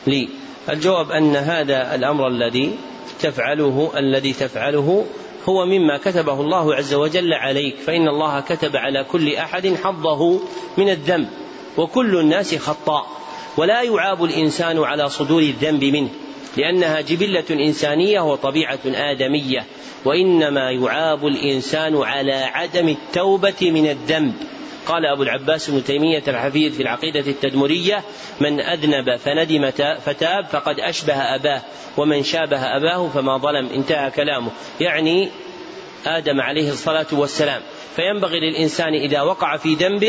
[0.06, 0.28] لي؟
[0.70, 2.78] الجواب أن هذا الأمر الذي
[3.20, 5.04] تفعله الذي تفعله
[5.48, 10.40] هو مما كتبه الله عز وجل عليك فإن الله كتب على كل أحد حظه
[10.78, 11.28] من الذنب
[11.76, 13.06] وكل الناس خطاء.
[13.56, 16.08] ولا يعاب الإنسان على صدور الذنب منه
[16.56, 19.64] لأنها جبلة إنسانية وطبيعة آدمية
[20.04, 24.34] وإنما يعاب الإنسان على عدم التوبة من الذنب.
[24.86, 28.04] قال أبو العباس ابن تيمية الحفيد في العقيدة التدمرية
[28.40, 29.70] من أذنب فندم
[30.00, 31.62] فتاب فقد أشبه أباه
[31.96, 33.66] ومن شابه أباه فما ظلم.
[33.66, 34.50] انتهى كلامه.
[34.80, 35.28] يعني
[36.06, 37.62] آدم عليه الصلاة والسلام.
[37.96, 40.02] فينبغي للإنسان إذا وقع في ذنب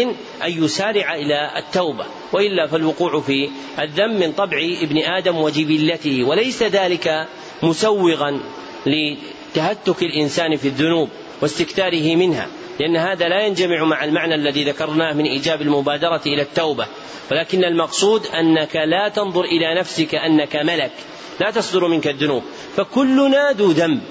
[0.43, 3.49] أن يسارع إلى التوبة وإلا فالوقوع في
[3.79, 7.27] الذنب من طبع ابن آدم وجبلته وليس ذلك
[7.63, 8.39] مسوغا
[8.85, 11.09] لتهتك الإنسان في الذنوب
[11.41, 12.47] واستكثاره منها.
[12.79, 16.87] لأن هذا لا ينجمع مع المعنى الذي ذكرناه من إيجاب المبادرة إلى التوبة.
[17.31, 20.91] ولكن المقصود أنك لا تنظر إلى نفسك أنك ملك.
[21.39, 22.43] لا تصدر منك الذنوب.
[22.75, 24.01] فكلنا ذو ذنب.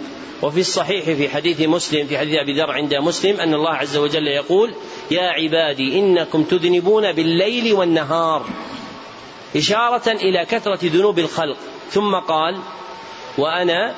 [0.42, 4.26] وفي الصحيح في حديث مسلم في حديث أبي ذر عند مسلم أن الله عز وجل
[4.26, 4.74] يقول
[5.10, 8.46] يا عبادي إنكم تذنبون بالليل والنهار.
[9.56, 11.56] إشارة إلى كثرة ذنوب الخلق.
[11.90, 12.58] ثم قال
[13.38, 13.94] وأنا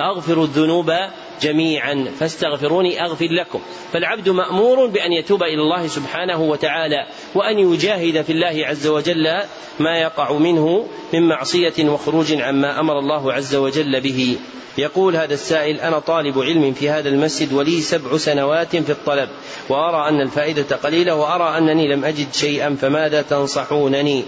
[0.00, 0.92] أغفر الذنوب
[1.40, 3.60] جميعا فاستغفروني أغفر لكم.
[3.92, 9.42] فالعبد مأمور بأن يتوب إلى الله سبحانه وتعالى وأن يجاهد في الله عز وجل
[9.80, 14.36] ما يقع منه من معصية وخروج عما أمر الله عز وجل به.
[14.78, 19.28] يقول هذا السائل أنا طالب علم في هذا المسجد ولي سبع سنوات في الطلب
[19.68, 24.24] وأرى أن الفائدة قليلة وأرى أنني لم أجد شيئا فماذا تنصحونني؟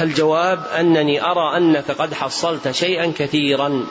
[0.00, 3.86] الجواب أنني أرى أنك قد حصلت شيئا كثيرا.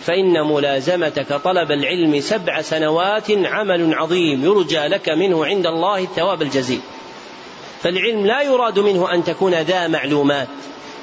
[0.00, 6.80] فإن ملازمتك طلب العلم سبع سنوات عمل عظيم يرجى لك منه عند الله الثواب الجزيل.
[7.82, 10.48] فالعلم لا يراد منه أن تكون ذا معلومات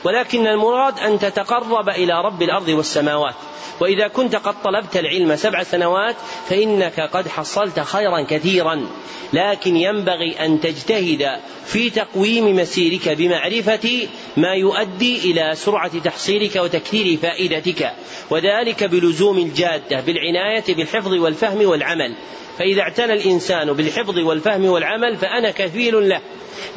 [0.04, 3.36] ولكن المراد أن تتقرب إلى رب الأرض والسماوات.
[3.80, 6.16] وإذا كنت قد طلبت العلم سبع سنوات
[6.50, 8.88] فإنك قد حصلت خيرا كثيرا.
[9.34, 17.92] لكن ينبغي أن تجتهد في تقويم مسيرك بمعرفة ما يؤدي إلى سرعة تحصيلك وتكثير فائدتك.
[18.30, 22.16] وذلك بلزوم الجادة بالعناية بالحفظ والفهم والعمل.
[22.60, 26.22] فإذا اعتنى الإنسان بالحفظ والفهم والعمل فأنا كفيل له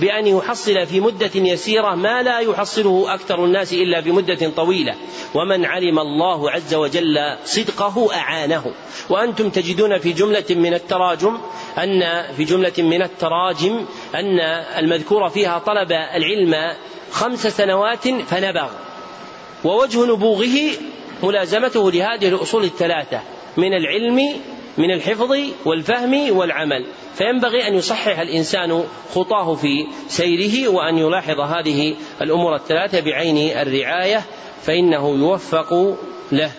[0.00, 4.94] بأن يحصل في مدة يسيرة ما لا يحصله أكثر الناس إلا بمدة طويلة.
[5.34, 8.64] ومن علم الله عز وجل صدقه أعانه.
[9.10, 11.38] وأنتم تجدون في جملة من التراجم
[11.78, 13.84] أن في جملة من التراجم
[14.14, 14.40] أن
[14.78, 16.76] المذكور فيها طلب العلم
[17.10, 18.70] خمس سنوات فنبغ.
[19.64, 20.70] ووجه نبوغه
[21.22, 23.20] ملازمته لهذه الأصول الثلاثة.
[23.56, 24.40] من العلم
[24.80, 26.86] من الحفظ والفهم والعمل.
[27.14, 28.84] فينبغي أن يصحح الإنسان
[29.14, 34.22] خطاه في سيره وأن يلاحظ هذه الأمور الثلاثة بعين الرعاية
[34.62, 35.96] فإنه يوفق
[36.32, 36.50] له.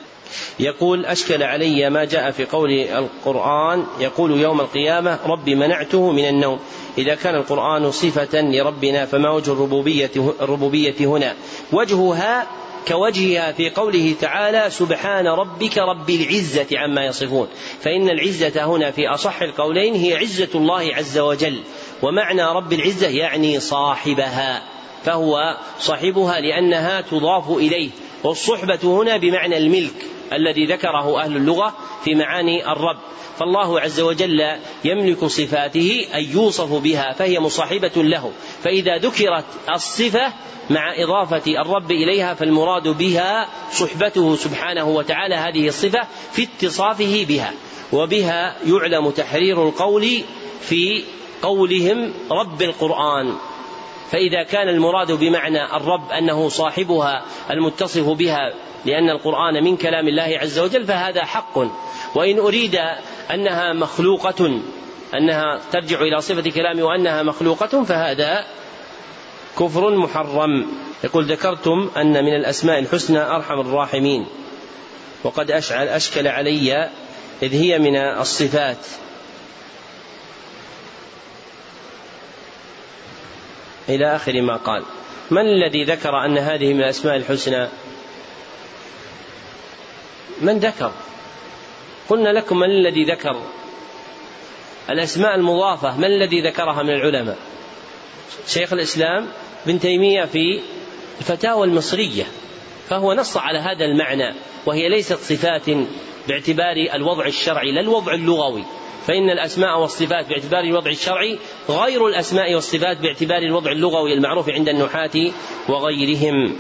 [0.60, 6.60] يقول أشكل علي ما جاء في قول القرآن يقول يوم القيامة رب منعته من النوم.
[6.98, 10.12] إذا كان القرآن صفة لربنا فما وجه الربوبية,
[10.42, 11.36] الربوبية هنا؟
[11.72, 12.48] وجهها
[12.88, 17.48] كوجهها في قوله تعالى سبحان ربك رب العزة عما يصفون.
[17.82, 21.62] فإن العزة هنا في أصح القولين هي عزة الله عز وجل.
[22.02, 24.64] ومعنى رب العزة يعني صاحبها.
[25.04, 27.90] فهو صاحبها لأنها تضاف إليه.
[28.24, 32.98] والصحبة هنا بمعنى الملك الذي ذكره أهل اللغة في معاني الرب.
[33.42, 34.42] فالله عز وجل
[34.84, 38.32] يملك صفاته أن يوصف بها فهي مصاحبة له.
[38.64, 39.46] فإذا ذكرت
[39.76, 40.34] الصفة
[40.70, 46.00] مع إضافة الرب إليها فالمراد بها صحبته سبحانه وتعالى هذه الصفة
[46.32, 47.54] في اتصافه بها.
[47.94, 50.08] وبها يعلم تحرير القول
[50.62, 51.04] في
[51.42, 53.36] قولهم رب القرآن.
[54.12, 58.54] فإذا كان المراد بمعنى الرب أنه صاحبها المتصف بها
[58.86, 61.58] لأن القرآن من كلام الله عز وجل فهذا حق.
[62.16, 62.80] وإن أريد
[63.34, 64.62] أنها مخلوقة
[65.14, 68.46] أنها ترجع إلى صفة كلام وأنها مخلوقة فهذا
[69.60, 70.68] كفر محرم.
[71.04, 74.28] يقول ذكرتم أن من الأسماء الحسنى أرحم الراحمين.
[75.24, 76.90] وقد أشعل أشكل علي
[77.44, 78.86] إذ هي من الصفات.
[83.90, 84.84] إلى آخر ما قال.
[85.32, 87.68] من الذي ذكر أن هذه من الأسماء الحسنى؟
[90.42, 90.92] من ذكر.
[92.12, 93.42] قلنا لكم من الذي ذكر
[94.90, 97.38] الأسماء المضافة؟ من الذي ذكرها من العلماء؟
[98.48, 99.28] شيخ الإسلام
[99.66, 100.60] بن تيمية في
[101.20, 102.24] الفتاوى المصرية
[102.90, 104.36] فهو نص على هذا المعنى
[104.66, 105.70] وهي ليست صفات
[106.28, 108.64] باعتبار الوضع الشرعي لا الوضع اللغوي.
[109.08, 111.40] فإن الأسماء والصفات باعتبار الوضع الشرعي
[111.70, 115.32] غير الأسماء والصفات باعتبار الوضع اللغوي المعروف عند النحاة
[115.70, 116.56] وغيرهم.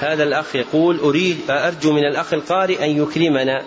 [0.00, 3.64] هذا الأخ يقول أريد أرجو من الأخ القارئ أن يكرمنا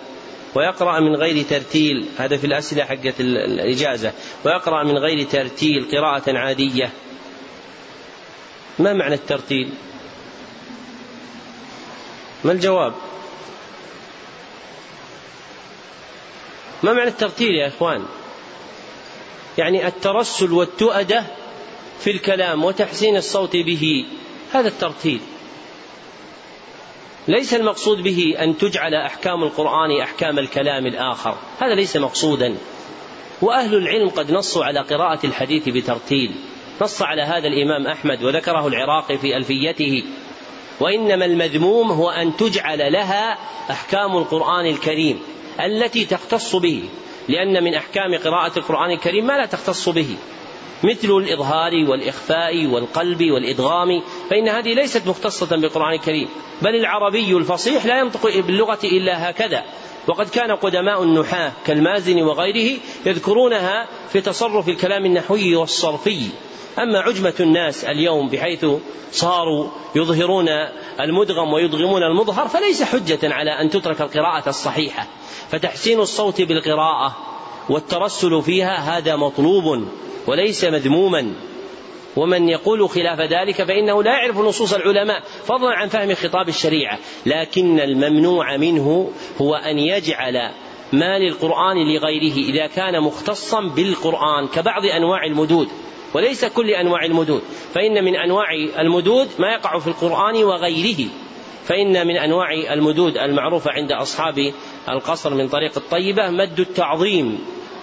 [0.55, 4.13] ويقرأ من غير ترتيل هذا في الأسئلة حقة الإجازة
[4.45, 6.91] ويقرأ من غير ترتيل قراءة عادية.
[8.79, 9.73] ما معنى الترتيل؟
[12.43, 12.93] ما الجواب؟
[16.83, 18.05] ما معنى الترتيل يا إخوان؟
[19.57, 21.23] يعني الترسل والتؤدة
[21.99, 24.05] في الكلام وتحسين الصوت به
[24.53, 25.19] هذا الترتيل.
[27.27, 31.37] ليس المقصود به أن تجعل أحكام القرآن أحكام الكلام الآخر.
[31.59, 32.57] هذا ليس مقصودا.
[33.41, 36.31] وأهل العلم قد نصوا على قراءة الحديث بترتيل.
[36.81, 40.03] نص على هذا الإمام أحمد وذكره العراقي في ألفيته.
[40.79, 43.37] وإنما المذموم هو أن تجعل لها
[43.71, 45.19] أحكام القرآن الكريم
[45.65, 46.83] التي تختص به.
[47.29, 50.17] لأن من أحكام قراءة القرآن الكريم ما لا تختص به.
[50.83, 56.27] مثل الإظهار والإخفاء والقلب والإدغام فإن هذه ليست مختصة بالقرآن الكريم
[56.61, 59.63] بل العربي الفصيح لا ينطق باللغة إلا هكذا.
[60.07, 66.29] وقد كان قدماء النحاة كالمازن وغيره يذكرونها في تصرف الكلام النحوي والصرفي.
[66.79, 68.65] أما عجمة الناس اليوم بحيث
[69.11, 70.47] صاروا يظهرون
[70.99, 75.07] المدغم ويدغمون المظهر فليس حجة على أن تترك القراءة الصحيحة.
[75.51, 77.15] فتحسين الصوت بالقراءة
[77.69, 79.87] والترسل فيها هذا مطلوب.
[80.27, 81.33] وليس مذموما.
[82.15, 86.99] ومن يقول خلاف ذلك فإنه لا يعرف نصوص العلماء فضلا عن فهم خطاب الشريعة.
[87.25, 90.51] لكن الممنوع منه هو أن يجعل
[90.93, 95.67] ما للقرآن لغيره إذا كان مختصا بالقرآن كبعض أنواع المدود.
[96.13, 97.41] وليس كل أنواع المدود.
[97.73, 98.47] فإن من أنواع
[98.79, 101.09] المدود ما يقع في القرآن وغيره.
[101.65, 104.53] فإن من أنواع المدود المعروفة عند أصحاب
[104.89, 107.39] القصر من طريق الطيبة مد التعظيم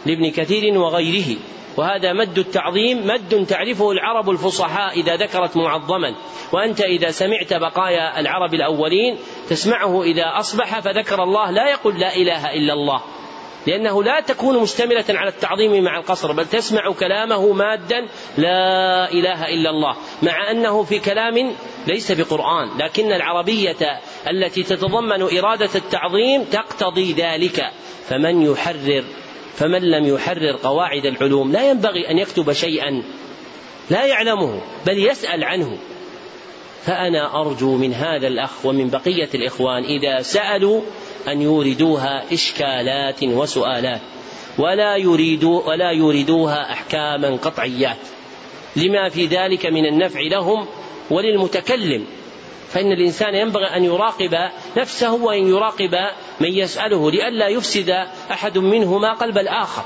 [0.06, 1.36] لابن كثير وغيره.
[1.76, 6.14] وهذا مد التعظيم مد تعرفه العرب الفصحاء إذا ذكرت معظما.
[6.52, 9.18] وأنت إذا سمعت بقايا العرب الأولين
[9.48, 13.00] تسمعه إذا أصبح فذكر الله لا يقول لا إله إلا الله.
[13.66, 19.70] لأنه لا تكون مشتملة على التعظيم مع القصر بل تسمع كلامه مادا لا إله إلا
[19.70, 19.96] الله.
[20.22, 21.54] مع أنه في كلام
[21.86, 27.70] ليس بقرآن لكن العربية التي تتضمن إرادة التعظيم تقتضي ذلك.
[28.08, 29.04] فمن يحرر
[29.56, 33.02] فمن لم يحرر قواعد العلوم لا ينبغي أن يكتب شيئا
[33.90, 35.78] لا يعلمه بل يسأل عنه.
[36.84, 40.80] فأنا أرجو من هذا الأخ ومن بقية الإخوان إذا سألوا
[41.28, 44.00] أن يوردوها إشكالات وسؤالات
[44.58, 47.96] ولا يريدوا ولا يريدوها أحكاما قطعيات.
[48.76, 50.66] لما في ذلك من النفع لهم
[51.10, 52.06] وللمتكلم.
[52.74, 55.94] فإن الإنسان ينبغي أن يراقب نفسه وأن يراقب
[56.40, 57.90] من يسأله لئلا يفسد
[58.30, 59.82] أحد منهما قلب الآخر.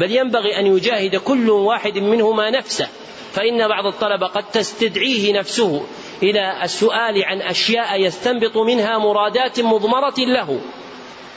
[0.00, 2.88] بل ينبغي أن يجاهد كل واحد منهما نفسه.
[3.32, 5.86] فإن بعض الطلبة قد تستدعيه نفسه
[6.22, 10.60] إلى السؤال عن أشياء يستنبط منها مرادات مضمرة له.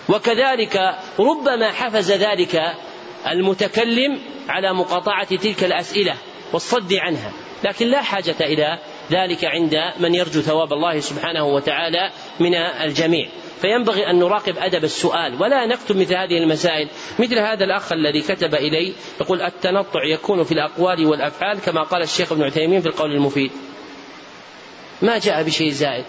[0.10, 2.62] وكذلك ربما حفز ذلك
[3.28, 4.20] المتكلم
[4.50, 6.16] على مقاطعة تلك الأسئلة
[6.54, 7.32] والصد عنها.
[7.64, 8.80] لكن لا حاجة إلى
[9.12, 13.30] ذلك عند من يرجو ثواب الله سبحانه وتعالى من الجميع.
[13.62, 16.88] فينبغي أن نراقب أدب السؤال ولا نكتب مثل هذه المسائل
[17.20, 22.32] مثل هذا الأخ الذي كتب إلي يقول التنطع يكون في الأقوال والأفعال كما قال الشيخ
[22.32, 23.52] ابن عثيمين في القول المفيد.
[25.02, 26.06] ما جاء بشيء زائد.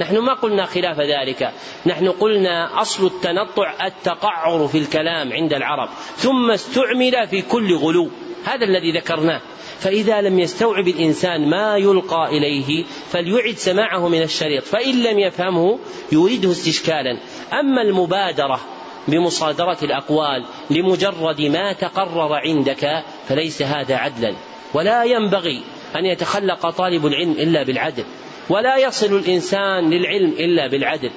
[0.00, 1.52] نحن ما قلنا خلاف ذلك.
[1.86, 8.10] نحن قلنا أصل التنطع التقعر في الكلام عند العرب ثم استعمل في كل غلو.
[8.44, 9.40] هذا الذي ذكرناه.
[9.84, 15.78] فإذا لم يستوعب الإنسان ما يلقى إليه فليعد سماعه من الشريط فإن لم يفهمه
[16.12, 17.18] يريده استشكالا.
[17.52, 18.60] أما المبادرة
[19.08, 24.34] بمصادرة الأقوال لمجرد ما تقرر عندك فليس هذا عدلا.
[24.74, 25.62] ولا ينبغي
[25.96, 28.04] أن يتخلق طالب العلم إلا بالعدل.
[28.50, 31.10] ولا يصل الإنسان للعلم إلا بالعدل.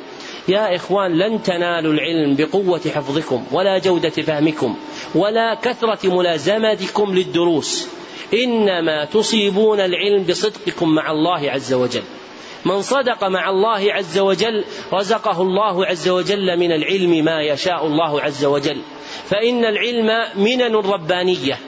[0.47, 4.75] يا إخوان لن تنالوا العلم بقوة حفظكم ولا جودة فهمكم
[5.15, 7.96] ولا كثرة ملازمتكم للدروس.
[8.33, 12.03] إنما تصيبون العلم بصدقكم مع الله عز وجل.
[12.65, 18.21] من صدق مع الله عز وجل رزقه الله عز وجل من العلم ما يشاء الله
[18.21, 18.81] عز وجل.
[19.29, 21.59] فإن العلم منن ربانية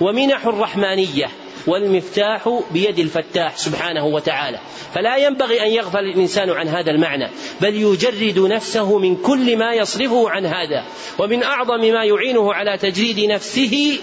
[0.00, 1.28] ومنح رحمانية
[1.66, 4.58] والمفتاح بيد الفتاح سبحانه وتعالى.
[4.94, 7.28] فلا ينبغي أن يغفل الإنسان عن هذا المعنى
[7.60, 10.84] بل يجرد نفسه من كل ما يصرفه عن هذا
[11.18, 13.98] ومن أعظم ما يعينه على تجريد نفسه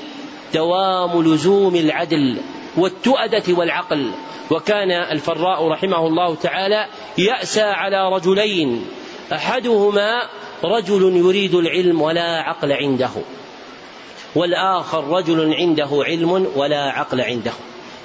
[0.54, 2.38] دوام لزوم العدل
[2.78, 4.12] والتؤدة والعقل.
[4.52, 6.88] وكان الفراء رحمه الله تعالى
[7.18, 8.86] يأسى على رجلين.
[9.34, 10.22] أحدهما
[10.64, 13.10] رجل يريد العلم ولا عقل عنده.
[14.36, 17.52] والآخر رجل عنده علم ولا عقل عنده.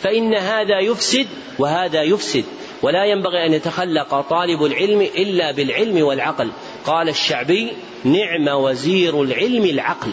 [0.03, 1.27] فإن هذا يفسد
[1.59, 2.45] وهذا يفسد.
[2.83, 6.51] ولا ينبغي أن يتخلق طالب العلم إلا بالعلم والعقل.
[6.85, 7.73] قال الشعبي
[8.05, 10.11] نعم وزير العلم العقل.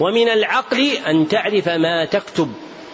[0.00, 2.52] ومن العقل أن تعرف ما تكتب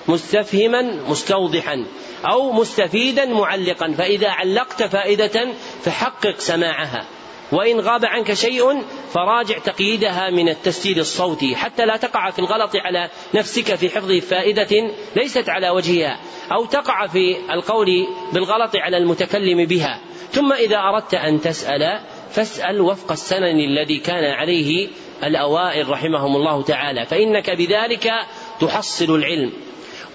[0.09, 1.87] مستفهما مستوضحا
[2.33, 5.53] أو مستفيدا معلقا فإذا علقت فائدة
[5.83, 7.07] فحقق سماعها.
[7.53, 8.83] وإن غاب عنك شيء
[9.13, 14.95] فراجع تقييدها من التسجيل الصوتي حتى لا تقع في الغلط على نفسك في حفظ فائدة
[15.17, 16.21] ليست على وجهها
[16.53, 17.89] أو تقع في القول
[18.33, 20.01] بالغلط على المتكلم بها.
[20.33, 22.01] ثم إذا أردت أن تسأل
[22.31, 24.89] فاسأل وفق السنن الذي كان عليه
[25.25, 28.13] الأوائل رحمهم الله تعالى فإنك بذلك
[28.61, 29.53] تحصل العلم.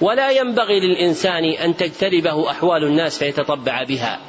[0.02, 4.20] ولا ينبغي للإنسان أن تجتربه أحوال الناس فيتطبع بها.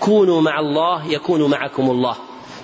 [0.00, 2.16] كونوا مع الله يكون معكم الله.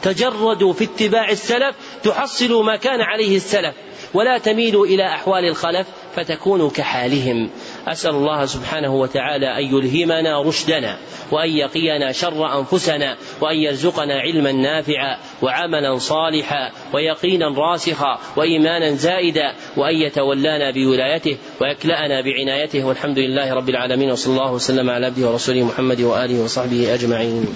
[0.02, 3.74] تجردوا في اتباع السلف تحصلوا ما كان عليه السلف.
[4.14, 5.86] ولا تميلوا إلى أحوال الخلف
[6.16, 7.50] فتكونوا كحالهم.
[7.92, 10.98] أسأل الله سبحانه وتعالى أن يلهمنا رشدنا
[11.30, 19.94] وأن يقينا شر أنفسنا وأن يرزقنا علما نافعا وعملا صالحا ويقينا راسخا وإيمانا زائدا وأن
[19.94, 26.00] يتولانا بولايته ويكلأنا بعنايته والحمد لله رب العالمين وصلى الله وسلم على عبده ورسوله محمد
[26.00, 27.46] وآله وصحبه أجمعين.